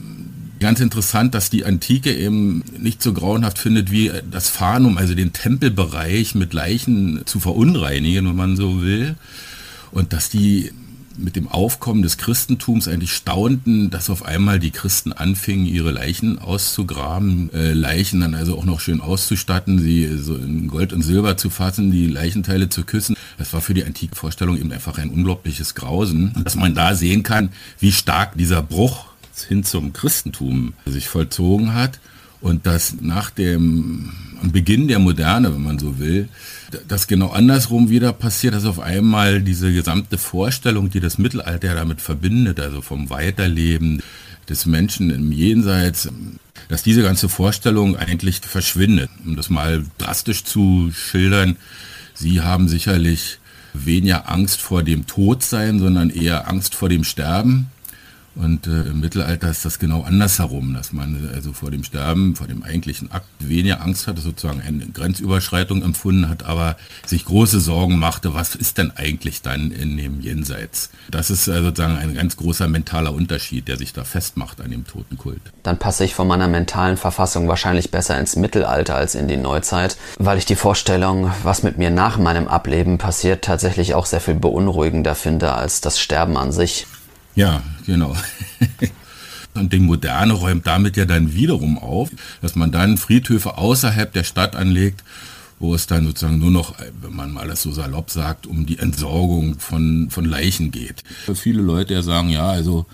ganz 0.60 0.80
interessant, 0.80 1.34
dass 1.34 1.50
die 1.50 1.64
Antike 1.64 2.14
eben 2.14 2.62
nicht 2.78 3.02
so 3.02 3.12
grauenhaft 3.12 3.58
findet, 3.58 3.90
wie 3.90 4.12
das 4.30 4.48
Phanum, 4.48 4.98
also 4.98 5.14
den 5.14 5.32
Tempelbereich 5.32 6.34
mit 6.34 6.52
Leichen 6.52 7.22
zu 7.24 7.40
verunreinigen, 7.40 8.28
wenn 8.28 8.36
man 8.36 8.56
so 8.56 8.82
will. 8.82 9.16
Und 9.92 10.12
dass 10.12 10.28
die 10.28 10.72
mit 11.18 11.36
dem 11.36 11.48
Aufkommen 11.48 12.02
des 12.02 12.16
Christentums 12.16 12.88
eigentlich 12.88 13.12
staunten, 13.12 13.90
dass 13.90 14.10
auf 14.10 14.24
einmal 14.24 14.58
die 14.58 14.70
Christen 14.70 15.12
anfingen, 15.12 15.66
ihre 15.66 15.90
Leichen 15.90 16.38
auszugraben, 16.38 17.52
äh, 17.52 17.72
Leichen 17.72 18.20
dann 18.20 18.34
also 18.34 18.58
auch 18.58 18.64
noch 18.64 18.80
schön 18.80 19.00
auszustatten, 19.00 19.78
sie 19.78 20.18
so 20.18 20.36
in 20.36 20.68
Gold 20.68 20.92
und 20.92 21.02
Silber 21.02 21.36
zu 21.36 21.50
fassen, 21.50 21.90
die 21.90 22.06
Leichenteile 22.06 22.68
zu 22.68 22.84
küssen. 22.84 23.16
Das 23.38 23.52
war 23.52 23.60
für 23.60 23.74
die 23.74 23.84
antike 23.84 24.14
Vorstellung 24.16 24.56
eben 24.56 24.72
einfach 24.72 24.98
ein 24.98 25.10
unglaubliches 25.10 25.74
Grausen. 25.74 26.32
dass 26.44 26.54
man 26.54 26.74
da 26.74 26.94
sehen 26.94 27.22
kann, 27.22 27.50
wie 27.78 27.92
stark 27.92 28.36
dieser 28.36 28.62
Bruch 28.62 29.06
hin 29.48 29.64
zum 29.64 29.92
Christentum 29.92 30.74
sich 30.86 31.08
vollzogen 31.08 31.74
hat 31.74 32.00
und 32.40 32.66
dass 32.66 32.96
nach 33.00 33.30
dem 33.30 34.12
Beginn 34.42 34.88
der 34.88 34.98
Moderne, 34.98 35.52
wenn 35.52 35.62
man 35.62 35.78
so 35.78 35.98
will, 35.98 36.28
dass 36.88 37.06
genau 37.06 37.28
andersrum 37.28 37.90
wieder 37.90 38.12
passiert, 38.12 38.54
dass 38.54 38.64
auf 38.64 38.80
einmal 38.80 39.40
diese 39.40 39.72
gesamte 39.72 40.18
Vorstellung, 40.18 40.90
die 40.90 41.00
das 41.00 41.18
Mittelalter 41.18 41.74
damit 41.74 42.00
verbindet, 42.00 42.60
also 42.60 42.82
vom 42.82 43.10
Weiterleben 43.10 44.02
des 44.48 44.66
Menschen 44.66 45.10
im 45.10 45.32
Jenseits, 45.32 46.08
dass 46.68 46.82
diese 46.82 47.02
ganze 47.02 47.28
Vorstellung 47.28 47.96
eigentlich 47.96 48.40
verschwindet. 48.40 49.10
Um 49.24 49.36
das 49.36 49.50
mal 49.50 49.84
drastisch 49.98 50.44
zu 50.44 50.90
schildern, 50.92 51.56
Sie 52.14 52.40
haben 52.40 52.68
sicherlich 52.68 53.38
weniger 53.74 54.30
Angst 54.30 54.62
vor 54.62 54.82
dem 54.82 55.06
Todsein, 55.06 55.78
sondern 55.78 56.10
eher 56.10 56.48
Angst 56.48 56.74
vor 56.74 56.88
dem 56.88 57.04
Sterben. 57.04 57.66
Und 58.36 58.66
äh, 58.66 58.82
im 58.82 59.00
Mittelalter 59.00 59.50
ist 59.50 59.64
das 59.64 59.78
genau 59.78 60.02
andersherum, 60.02 60.74
dass 60.74 60.92
man 60.92 61.30
also 61.34 61.54
vor 61.54 61.70
dem 61.70 61.84
Sterben, 61.84 62.36
vor 62.36 62.46
dem 62.46 62.62
eigentlichen 62.62 63.10
Akt 63.10 63.26
weniger 63.38 63.80
Angst 63.80 64.06
hatte, 64.06 64.20
sozusagen 64.20 64.60
eine 64.60 64.86
Grenzüberschreitung 64.86 65.82
empfunden 65.82 66.28
hat, 66.28 66.44
aber 66.44 66.76
sich 67.06 67.24
große 67.24 67.60
Sorgen 67.60 67.98
machte, 67.98 68.34
was 68.34 68.54
ist 68.54 68.76
denn 68.76 68.92
eigentlich 68.94 69.40
dann 69.40 69.70
in 69.70 69.96
dem 69.96 70.20
Jenseits? 70.20 70.90
Das 71.10 71.30
ist 71.30 71.48
äh, 71.48 71.62
sozusagen 71.62 71.96
ein 71.96 72.14
ganz 72.14 72.36
großer 72.36 72.68
mentaler 72.68 73.14
Unterschied, 73.14 73.68
der 73.68 73.78
sich 73.78 73.94
da 73.94 74.04
festmacht 74.04 74.60
an 74.60 74.70
dem 74.70 74.86
Totenkult. 74.86 75.40
Dann 75.62 75.78
passe 75.78 76.04
ich 76.04 76.14
von 76.14 76.28
meiner 76.28 76.48
mentalen 76.48 76.98
Verfassung 76.98 77.48
wahrscheinlich 77.48 77.90
besser 77.90 78.20
ins 78.20 78.36
Mittelalter 78.36 78.96
als 78.96 79.14
in 79.14 79.28
die 79.28 79.38
Neuzeit, 79.38 79.96
weil 80.18 80.36
ich 80.36 80.44
die 80.44 80.56
Vorstellung, 80.56 81.32
was 81.42 81.62
mit 81.62 81.78
mir 81.78 81.90
nach 81.90 82.18
meinem 82.18 82.48
Ableben 82.48 82.98
passiert, 82.98 83.44
tatsächlich 83.44 83.94
auch 83.94 84.04
sehr 84.04 84.20
viel 84.20 84.34
beunruhigender 84.34 85.14
finde 85.14 85.54
als 85.54 85.80
das 85.80 85.98
Sterben 85.98 86.36
an 86.36 86.52
sich. 86.52 86.86
Ja, 87.36 87.62
genau. 87.86 88.16
Und 89.54 89.72
die 89.72 89.78
Moderne 89.78 90.32
räumt 90.32 90.66
damit 90.66 90.96
ja 90.96 91.04
dann 91.04 91.32
wiederum 91.32 91.78
auf, 91.78 92.10
dass 92.42 92.56
man 92.56 92.72
dann 92.72 92.98
Friedhöfe 92.98 93.56
außerhalb 93.56 94.12
der 94.12 94.24
Stadt 94.24 94.56
anlegt, 94.56 95.02
wo 95.58 95.74
es 95.74 95.86
dann 95.86 96.04
sozusagen 96.04 96.38
nur 96.38 96.50
noch, 96.50 96.74
wenn 97.00 97.14
man 97.14 97.32
mal 97.32 97.48
das 97.48 97.62
so 97.62 97.72
salopp 97.72 98.10
sagt, 98.10 98.46
um 98.46 98.66
die 98.66 98.78
Entsorgung 98.78 99.58
von, 99.58 100.08
von 100.10 100.24
Leichen 100.26 100.70
geht. 100.70 101.04
Viele 101.34 101.62
Leute 101.62 101.94
ja 101.94 102.02
sagen, 102.02 102.28
ja, 102.28 102.48
also 102.48 102.84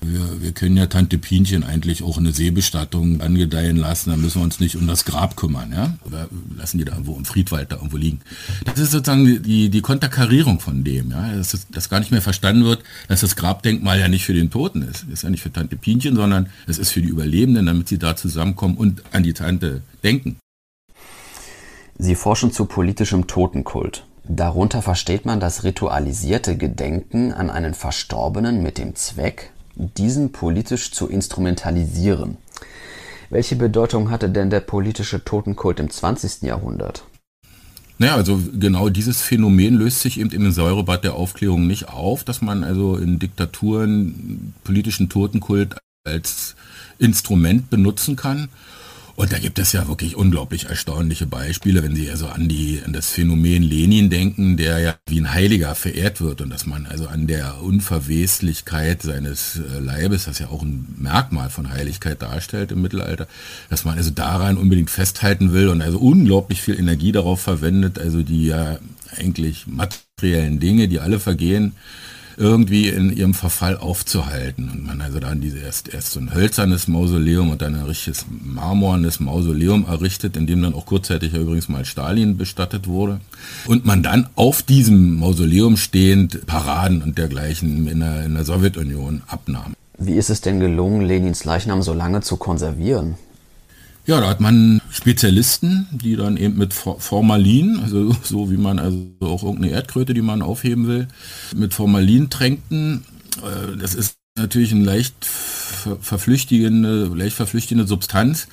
wir, 0.00 0.42
wir 0.42 0.52
können 0.52 0.76
ja 0.76 0.86
Tante 0.86 1.18
Pinchen 1.18 1.64
eigentlich 1.64 2.02
auch 2.02 2.18
eine 2.18 2.32
Seebestattung 2.32 3.20
angedeihen 3.20 3.76
lassen, 3.76 4.10
da 4.10 4.16
müssen 4.16 4.40
wir 4.40 4.44
uns 4.44 4.60
nicht 4.60 4.76
um 4.76 4.86
das 4.86 5.04
Grab 5.04 5.36
kümmern, 5.36 5.72
ja? 5.72 5.94
Oder 6.04 6.28
lassen 6.56 6.78
die 6.78 6.84
da 6.84 6.92
irgendwo 6.92 7.16
im 7.16 7.24
Friedwald 7.24 7.72
da 7.72 7.76
irgendwo 7.76 7.96
liegen. 7.96 8.20
Das 8.64 8.78
ist 8.78 8.92
sozusagen 8.92 9.42
die, 9.42 9.68
die 9.68 9.80
Konterkarierung 9.80 10.60
von 10.60 10.84
dem, 10.84 11.10
ja, 11.10 11.32
dass, 11.32 11.50
das, 11.50 11.68
dass 11.68 11.88
gar 11.88 12.00
nicht 12.00 12.10
mehr 12.10 12.22
verstanden 12.22 12.64
wird, 12.64 12.82
dass 13.08 13.20
das 13.20 13.36
Grabdenkmal 13.36 13.98
ja 13.98 14.08
nicht 14.08 14.24
für 14.24 14.34
den 14.34 14.50
Toten 14.50 14.82
ist. 14.82 15.04
Das 15.04 15.14
ist 15.14 15.22
ja 15.22 15.30
nicht 15.30 15.42
für 15.42 15.52
Tante 15.52 15.76
Pinchen, 15.76 16.16
sondern 16.16 16.48
es 16.66 16.78
ist 16.78 16.90
für 16.90 17.02
die 17.02 17.08
Überlebenden, 17.08 17.66
damit 17.66 17.88
sie 17.88 17.98
da 17.98 18.16
zusammenkommen 18.16 18.76
und 18.76 19.02
an 19.12 19.22
die 19.22 19.32
Tante 19.32 19.82
denken. 20.02 20.36
Sie 21.98 22.14
forschen 22.14 22.52
zu 22.52 22.66
politischem 22.66 23.26
Totenkult. 23.26 24.04
Darunter 24.28 24.82
versteht 24.82 25.24
man 25.24 25.40
das 25.40 25.64
ritualisierte 25.64 26.56
Gedenken 26.56 27.32
an 27.32 27.50
einen 27.50 27.74
Verstorbenen 27.74 28.62
mit 28.62 28.76
dem 28.76 28.94
Zweck, 28.94 29.52
diesen 29.78 30.32
politisch 30.32 30.90
zu 30.92 31.08
instrumentalisieren. 31.08 32.36
Welche 33.30 33.56
Bedeutung 33.56 34.10
hatte 34.10 34.28
denn 34.28 34.50
der 34.50 34.60
politische 34.60 35.24
Totenkult 35.24 35.80
im 35.80 35.90
20. 35.90 36.42
Jahrhundert? 36.42 37.04
Naja, 37.98 38.14
also 38.14 38.40
genau 38.58 38.88
dieses 38.88 39.22
Phänomen 39.22 39.74
löst 39.74 40.00
sich 40.00 40.20
eben 40.20 40.30
im 40.30 40.52
Säurebad 40.52 41.02
der 41.02 41.14
Aufklärung 41.14 41.66
nicht 41.66 41.88
auf, 41.88 42.22
dass 42.24 42.40
man 42.40 42.62
also 42.62 42.96
in 42.96 43.18
Diktaturen 43.18 44.54
politischen 44.64 45.08
Totenkult 45.08 45.76
als 46.04 46.54
Instrument 46.98 47.70
benutzen 47.70 48.16
kann. 48.16 48.48
Und 49.18 49.32
da 49.32 49.38
gibt 49.40 49.58
es 49.58 49.72
ja 49.72 49.88
wirklich 49.88 50.14
unglaublich 50.14 50.66
erstaunliche 50.66 51.26
Beispiele, 51.26 51.82
wenn 51.82 51.96
Sie 51.96 52.08
also 52.08 52.28
an, 52.28 52.48
die, 52.48 52.80
an 52.86 52.92
das 52.92 53.10
Phänomen 53.10 53.64
Lenin 53.64 54.10
denken, 54.10 54.56
der 54.56 54.78
ja 54.78 54.94
wie 55.08 55.20
ein 55.20 55.34
Heiliger 55.34 55.74
verehrt 55.74 56.20
wird 56.20 56.40
und 56.40 56.50
dass 56.50 56.66
man 56.66 56.86
also 56.86 57.08
an 57.08 57.26
der 57.26 57.60
Unverweslichkeit 57.60 59.02
seines 59.02 59.56
äh, 59.56 59.80
Leibes, 59.80 60.26
das 60.26 60.38
ja 60.38 60.50
auch 60.50 60.62
ein 60.62 60.94
Merkmal 60.96 61.50
von 61.50 61.68
Heiligkeit 61.68 62.22
darstellt 62.22 62.70
im 62.70 62.80
Mittelalter, 62.80 63.26
dass 63.70 63.84
man 63.84 63.96
also 63.96 64.10
daran 64.10 64.56
unbedingt 64.56 64.88
festhalten 64.88 65.52
will 65.52 65.66
und 65.66 65.82
also 65.82 65.98
unglaublich 65.98 66.62
viel 66.62 66.78
Energie 66.78 67.10
darauf 67.10 67.40
verwendet, 67.40 67.98
also 67.98 68.22
die 68.22 68.46
ja 68.46 68.78
eigentlich 69.16 69.66
materiellen 69.66 70.60
Dinge, 70.60 70.86
die 70.86 71.00
alle 71.00 71.18
vergehen, 71.18 71.74
irgendwie 72.38 72.88
in 72.88 73.14
ihrem 73.14 73.34
Verfall 73.34 73.76
aufzuhalten. 73.76 74.70
Und 74.70 74.86
man 74.86 75.00
also 75.00 75.18
dann 75.18 75.40
diese 75.40 75.58
erst, 75.58 75.92
erst 75.92 76.12
so 76.12 76.20
ein 76.20 76.32
hölzernes 76.32 76.88
Mausoleum 76.88 77.50
und 77.50 77.60
dann 77.60 77.74
ein 77.74 77.84
richtiges 77.84 78.26
marmornes 78.28 79.20
Mausoleum 79.20 79.86
errichtet, 79.86 80.36
in 80.36 80.46
dem 80.46 80.62
dann 80.62 80.74
auch 80.74 80.86
kurzzeitig 80.86 81.32
ja 81.32 81.40
übrigens 81.40 81.68
mal 81.68 81.84
Stalin 81.84 82.36
bestattet 82.36 82.86
wurde. 82.86 83.20
Und 83.66 83.84
man 83.84 84.02
dann 84.02 84.28
auf 84.36 84.62
diesem 84.62 85.18
Mausoleum 85.18 85.76
stehend 85.76 86.46
Paraden 86.46 87.02
und 87.02 87.18
dergleichen 87.18 87.88
in 87.88 88.00
der, 88.00 88.24
in 88.24 88.34
der 88.34 88.44
Sowjetunion 88.44 89.22
abnahm. 89.26 89.74
Wie 89.98 90.14
ist 90.14 90.30
es 90.30 90.40
denn 90.40 90.60
gelungen, 90.60 91.02
Lenins 91.02 91.44
Leichnam 91.44 91.82
so 91.82 91.92
lange 91.92 92.20
zu 92.20 92.36
konservieren? 92.36 93.16
Ja, 94.08 94.22
da 94.22 94.28
hat 94.30 94.40
man 94.40 94.80
Spezialisten, 94.90 95.86
die 95.90 96.16
dann 96.16 96.38
eben 96.38 96.56
mit 96.56 96.72
Formalin, 96.72 97.80
also 97.82 98.16
so 98.22 98.50
wie 98.50 98.56
man 98.56 98.78
also 98.78 99.06
auch 99.20 99.42
irgendeine 99.42 99.74
Erdkröte, 99.74 100.14
die 100.14 100.22
man 100.22 100.40
aufheben 100.40 100.86
will, 100.88 101.08
mit 101.54 101.74
Formalin 101.74 102.30
tränkten. 102.30 103.04
Äh, 103.42 103.76
das 103.76 103.94
ist 103.94 104.14
natürlich 104.34 104.72
eine 104.72 104.84
leicht 104.84 105.14
verflüchtigende, 105.26 107.10
leicht 107.14 107.36
verflüchtigende 107.36 107.86
Substanz 107.86 108.48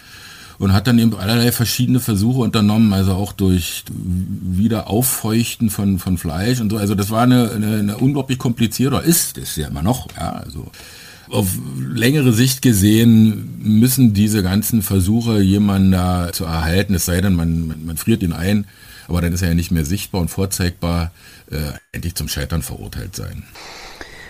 und 0.60 0.74
hat 0.74 0.88
dann 0.88 1.00
eben 1.00 1.16
allerlei 1.16 1.54
verschiedene 1.54 2.02
Versuche 2.02 2.42
unternommen, 2.42 2.92
also 2.92 3.14
auch 3.14 3.32
durch 3.32 3.86
Wiederauffeuchten 3.94 5.70
von, 5.70 6.00
von 6.00 6.18
Fleisch 6.18 6.60
und 6.60 6.70
so. 6.70 6.76
Also 6.76 6.96
das 6.96 7.12
war 7.12 7.22
eine, 7.22 7.52
eine, 7.52 7.78
eine 7.78 7.98
unglaublich 7.98 8.40
komplizierte, 8.40 8.98
ist 8.98 9.38
es 9.38 9.56
ja 9.56 9.70
immer 9.70 9.84
noch, 9.84 10.08
ja, 10.18 10.34
also 10.34 10.70
auf 11.30 11.48
längere 11.80 12.34
Sicht 12.34 12.62
gesehen 12.62 13.58
müssen 13.60 14.14
diese 14.14 14.44
ganzen 14.44 14.82
Versuche, 14.82 15.42
jemanden 15.42 15.92
da 15.92 16.32
zu 16.32 16.46
erhalten, 16.46 16.94
es 16.94 17.06
sei 17.06 17.22
denn, 17.22 17.34
man, 17.34 17.86
man, 17.86 17.98
friert 17.98 18.24
ihn 18.24 18.34
ein, 18.34 18.66
aber 19.08 19.22
dann 19.22 19.34
ist 19.34 19.42
er 19.42 19.50
ja 19.50 19.56
nicht 19.56 19.72
mehr 19.72 19.86
sichtbar 19.86 20.22
und 20.22 20.30
vorzeigbar, 20.30 21.12
äh, 21.52 21.78
endlich 21.92 22.16
zum 22.16 22.28
Scheitern 22.28 22.62
verurteilt 22.62 23.16
sein. 23.16 23.44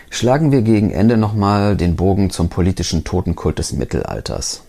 Schlagen 0.09 0.51
wir 0.51 0.61
gegen 0.61 0.91
Ende 0.91 1.17
nochmal 1.17 1.75
den 1.75 1.95
Bogen 1.95 2.29
zum 2.29 2.49
politischen 2.49 3.03
Totenkult 3.03 3.59
des 3.59 3.73
Mittelalters. 3.73 4.61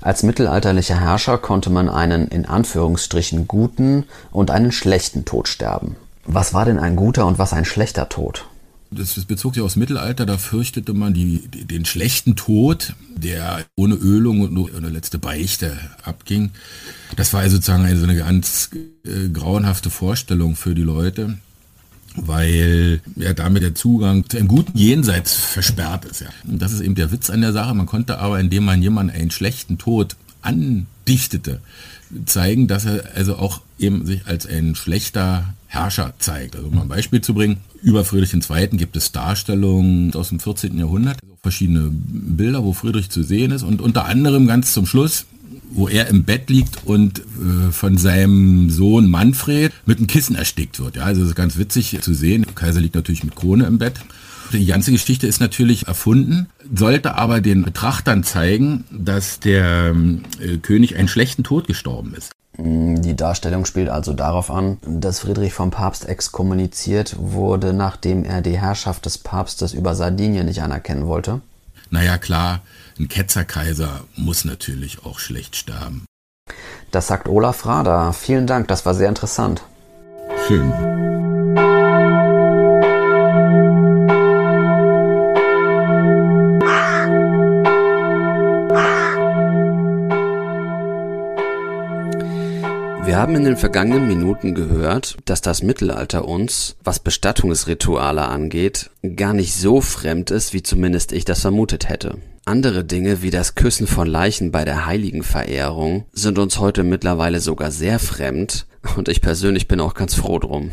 Als 0.00 0.22
mittelalterlicher 0.22 0.98
Herrscher 1.00 1.36
konnte 1.38 1.68
man 1.68 1.88
einen 1.88 2.28
in 2.28 2.46
Anführungsstrichen 2.46 3.48
guten 3.48 4.04
und 4.30 4.50
einen 4.50 4.72
schlechten 4.72 5.24
Tod 5.24 5.48
sterben. 5.48 5.96
Was 6.24 6.54
war 6.54 6.64
denn 6.64 6.78
ein 6.78 6.96
guter 6.96 7.26
und 7.26 7.38
was 7.38 7.52
ein 7.52 7.64
schlechter 7.64 8.08
Tod? 8.08 8.46
Das 8.90 9.24
bezog 9.24 9.54
sich 9.54 9.62
aufs 9.62 9.76
Mittelalter, 9.76 10.26
da 10.26 10.38
fürchtete 10.38 10.94
man 10.94 11.12
die, 11.12 11.48
den 11.48 11.84
schlechten 11.84 12.36
Tod, 12.36 12.94
der 13.16 13.64
ohne 13.74 13.94
Ölung 13.94 14.40
und 14.40 14.52
nur 14.52 14.70
eine 14.74 14.88
letzte 14.88 15.18
Beichte 15.18 15.76
abging. 16.02 16.50
Das 17.16 17.32
war 17.32 17.40
also 17.40 17.56
sozusagen 17.56 17.84
eine, 17.84 17.98
so 17.98 18.04
eine 18.04 18.16
ganz 18.16 18.70
äh, 19.04 19.28
grauenhafte 19.28 19.90
Vorstellung 19.90 20.54
für 20.54 20.74
die 20.74 20.82
Leute, 20.82 21.38
weil 22.14 23.00
ja 23.16 23.34
damit 23.34 23.62
der 23.62 23.74
Zugang 23.74 24.28
zu 24.28 24.38
einem 24.38 24.48
guten 24.48 24.76
Jenseits 24.78 25.34
versperrt 25.34 26.04
ist. 26.04 26.20
Ja. 26.20 26.28
Und 26.44 26.62
das 26.62 26.72
ist 26.72 26.80
eben 26.80 26.94
der 26.94 27.10
Witz 27.10 27.28
an 27.28 27.40
der 27.40 27.52
Sache. 27.52 27.74
Man 27.74 27.86
konnte 27.86 28.18
aber, 28.18 28.38
indem 28.38 28.64
man 28.64 28.82
jemanden 28.82 29.14
einen 29.14 29.30
schlechten 29.30 29.78
Tod 29.78 30.16
andichtete, 30.42 31.60
zeigen, 32.24 32.68
dass 32.68 32.84
er 32.84 33.16
also 33.16 33.36
auch 33.36 33.62
eben 33.78 34.06
sich 34.06 34.26
als 34.26 34.46
ein 34.46 34.74
schlechter 34.74 35.54
Herrscher 35.66 36.14
zeigt. 36.18 36.56
Also 36.56 36.68
um 36.68 36.78
ein 36.80 36.88
Beispiel 36.88 37.20
zu 37.20 37.34
bringen, 37.34 37.58
über 37.82 38.04
Friedrich 38.04 38.32
II. 38.32 38.68
gibt 38.72 38.96
es 38.96 39.12
Darstellungen 39.12 40.14
aus 40.14 40.30
dem 40.30 40.40
14. 40.40 40.78
Jahrhundert, 40.78 41.18
also 41.22 41.36
verschiedene 41.42 41.90
Bilder, 41.90 42.64
wo 42.64 42.72
Friedrich 42.72 43.10
zu 43.10 43.22
sehen 43.22 43.52
ist 43.52 43.62
und 43.62 43.80
unter 43.80 44.06
anderem 44.06 44.46
ganz 44.46 44.72
zum 44.72 44.86
Schluss 44.86 45.26
wo 45.70 45.88
er 45.88 46.08
im 46.08 46.24
Bett 46.24 46.48
liegt 46.48 46.86
und 46.86 47.18
äh, 47.18 47.72
von 47.72 47.98
seinem 47.98 48.70
Sohn 48.70 49.10
Manfred 49.10 49.72
mit 49.84 49.98
einem 49.98 50.06
Kissen 50.06 50.36
erstickt 50.36 50.80
wird. 50.80 50.96
Ja, 50.96 51.04
also 51.04 51.20
das 51.20 51.30
ist 51.30 51.36
ganz 51.36 51.58
witzig 51.58 51.98
zu 52.00 52.14
sehen. 52.14 52.42
Der 52.42 52.54
Kaiser 52.54 52.80
liegt 52.80 52.94
natürlich 52.94 53.24
mit 53.24 53.36
Krone 53.36 53.66
im 53.66 53.78
Bett. 53.78 53.94
Die 54.52 54.66
ganze 54.66 54.92
Geschichte 54.92 55.26
ist 55.26 55.40
natürlich 55.40 55.88
erfunden, 55.88 56.46
sollte 56.72 57.16
aber 57.16 57.40
den 57.40 57.64
Betrachtern 57.64 58.22
zeigen, 58.22 58.84
dass 58.92 59.40
der 59.40 59.94
äh, 60.40 60.58
König 60.58 60.96
einen 60.96 61.08
schlechten 61.08 61.42
Tod 61.42 61.66
gestorben 61.66 62.14
ist. 62.14 62.32
Die 62.58 63.14
Darstellung 63.14 63.66
spielt 63.66 63.90
also 63.90 64.14
darauf 64.14 64.50
an, 64.50 64.78
dass 64.86 65.20
Friedrich 65.20 65.52
vom 65.52 65.70
Papst 65.70 66.08
exkommuniziert 66.08 67.16
wurde, 67.18 67.74
nachdem 67.74 68.24
er 68.24 68.40
die 68.40 68.58
Herrschaft 68.58 69.04
des 69.04 69.18
Papstes 69.18 69.74
über 69.74 69.94
Sardinien 69.94 70.46
nicht 70.46 70.62
anerkennen 70.62 71.06
wollte. 71.06 71.42
Naja 71.90 72.16
klar, 72.18 72.62
ein 72.98 73.08
Ketzerkaiser 73.08 74.00
muss 74.16 74.44
natürlich 74.44 75.04
auch 75.04 75.18
schlecht 75.18 75.54
sterben. 75.56 76.04
Das 76.90 77.08
sagt 77.08 77.28
Olaf 77.28 77.66
Rader. 77.66 78.12
Vielen 78.12 78.46
Dank, 78.46 78.68
das 78.68 78.86
war 78.86 78.94
sehr 78.94 79.08
interessant. 79.08 79.62
Schön. 80.46 81.05
Haben 93.16 93.34
in 93.34 93.44
den 93.44 93.56
vergangenen 93.56 94.06
Minuten 94.06 94.54
gehört, 94.54 95.16
dass 95.24 95.40
das 95.40 95.62
Mittelalter 95.62 96.28
uns, 96.28 96.76
was 96.84 97.00
Bestattungsrituale 97.00 98.26
angeht, 98.26 98.90
gar 99.16 99.32
nicht 99.32 99.54
so 99.54 99.80
fremd 99.80 100.30
ist, 100.30 100.52
wie 100.52 100.62
zumindest 100.62 101.12
ich 101.12 101.24
das 101.24 101.40
vermutet 101.40 101.88
hätte. 101.88 102.18
Andere 102.44 102.84
Dinge 102.84 103.22
wie 103.22 103.30
das 103.30 103.54
Küssen 103.54 103.86
von 103.86 104.06
Leichen 104.06 104.52
bei 104.52 104.64
der 104.64 104.86
Heiligenverehrung 104.86 106.04
sind 106.12 106.38
uns 106.38 106.58
heute 106.60 106.84
mittlerweile 106.84 107.40
sogar 107.40 107.70
sehr 107.70 107.98
fremd 107.98 108.66
und 108.96 109.08
ich 109.08 109.20
persönlich 109.20 109.66
bin 109.66 109.80
auch 109.80 109.94
ganz 109.94 110.14
froh 110.14 110.38
drum. 110.38 110.70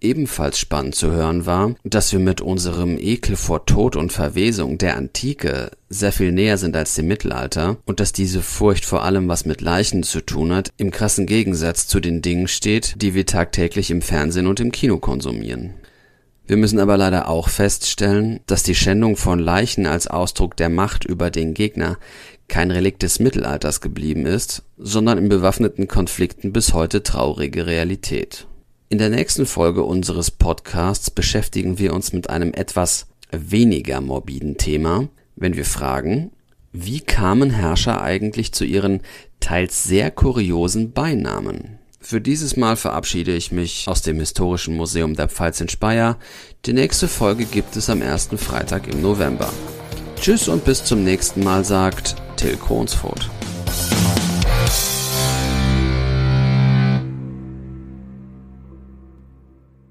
Ebenfalls 0.00 0.60
spannend 0.60 0.94
zu 0.94 1.10
hören 1.10 1.44
war, 1.44 1.74
dass 1.82 2.12
wir 2.12 2.20
mit 2.20 2.40
unserem 2.40 2.98
Ekel 2.98 3.34
vor 3.34 3.66
Tod 3.66 3.96
und 3.96 4.12
Verwesung 4.12 4.78
der 4.78 4.96
Antike 4.96 5.72
sehr 5.88 6.12
viel 6.12 6.30
näher 6.30 6.56
sind 6.56 6.76
als 6.76 6.94
dem 6.94 7.08
Mittelalter 7.08 7.78
und 7.84 7.98
dass 7.98 8.12
diese 8.12 8.40
Furcht 8.40 8.84
vor 8.84 9.02
allem 9.02 9.28
was 9.28 9.44
mit 9.44 9.60
Leichen 9.60 10.04
zu 10.04 10.20
tun 10.20 10.54
hat, 10.54 10.70
im 10.76 10.92
krassen 10.92 11.26
Gegensatz 11.26 11.88
zu 11.88 11.98
den 11.98 12.22
Dingen 12.22 12.46
steht, 12.46 12.94
die 13.02 13.14
wir 13.14 13.26
tagtäglich 13.26 13.90
im 13.90 14.00
Fernsehen 14.00 14.46
und 14.46 14.60
im 14.60 14.70
Kino 14.70 14.98
konsumieren. 14.98 15.74
Wir 16.46 16.56
müssen 16.56 16.78
aber 16.78 16.96
leider 16.96 17.28
auch 17.28 17.48
feststellen, 17.48 18.40
dass 18.46 18.62
die 18.62 18.76
Schändung 18.76 19.16
von 19.16 19.40
Leichen 19.40 19.84
als 19.84 20.06
Ausdruck 20.06 20.56
der 20.56 20.68
Macht 20.68 21.04
über 21.04 21.30
den 21.30 21.54
Gegner 21.54 21.98
kein 22.46 22.70
Relikt 22.70 23.02
des 23.02 23.18
Mittelalters 23.18 23.80
geblieben 23.80 24.26
ist, 24.26 24.62
sondern 24.78 25.18
in 25.18 25.28
bewaffneten 25.28 25.88
Konflikten 25.88 26.52
bis 26.52 26.72
heute 26.72 27.02
traurige 27.02 27.66
Realität. 27.66 28.46
In 28.90 28.96
der 28.96 29.10
nächsten 29.10 29.44
Folge 29.44 29.82
unseres 29.82 30.30
Podcasts 30.30 31.10
beschäftigen 31.10 31.78
wir 31.78 31.92
uns 31.92 32.14
mit 32.14 32.30
einem 32.30 32.54
etwas 32.54 33.06
weniger 33.30 34.00
morbiden 34.00 34.56
Thema, 34.56 35.08
wenn 35.36 35.56
wir 35.56 35.66
fragen, 35.66 36.30
wie 36.72 37.00
kamen 37.00 37.50
Herrscher 37.50 38.00
eigentlich 38.00 38.52
zu 38.52 38.64
ihren 38.64 39.02
teils 39.40 39.84
sehr 39.84 40.10
kuriosen 40.10 40.92
Beinamen? 40.92 41.78
Für 42.00 42.22
dieses 42.22 42.56
Mal 42.56 42.76
verabschiede 42.76 43.34
ich 43.34 43.52
mich 43.52 43.88
aus 43.88 44.00
dem 44.00 44.20
Historischen 44.20 44.74
Museum 44.74 45.14
der 45.14 45.28
Pfalz 45.28 45.60
in 45.60 45.68
Speyer. 45.68 46.16
Die 46.64 46.72
nächste 46.72 47.08
Folge 47.08 47.44
gibt 47.44 47.76
es 47.76 47.90
am 47.90 48.00
ersten 48.00 48.38
Freitag 48.38 48.88
im 48.88 49.02
November. 49.02 49.52
Tschüss 50.18 50.48
und 50.48 50.64
bis 50.64 50.82
zum 50.82 51.04
nächsten 51.04 51.44
Mal 51.44 51.62
sagt 51.62 52.16
Till 52.36 52.56
Kronsfurt. 52.56 53.28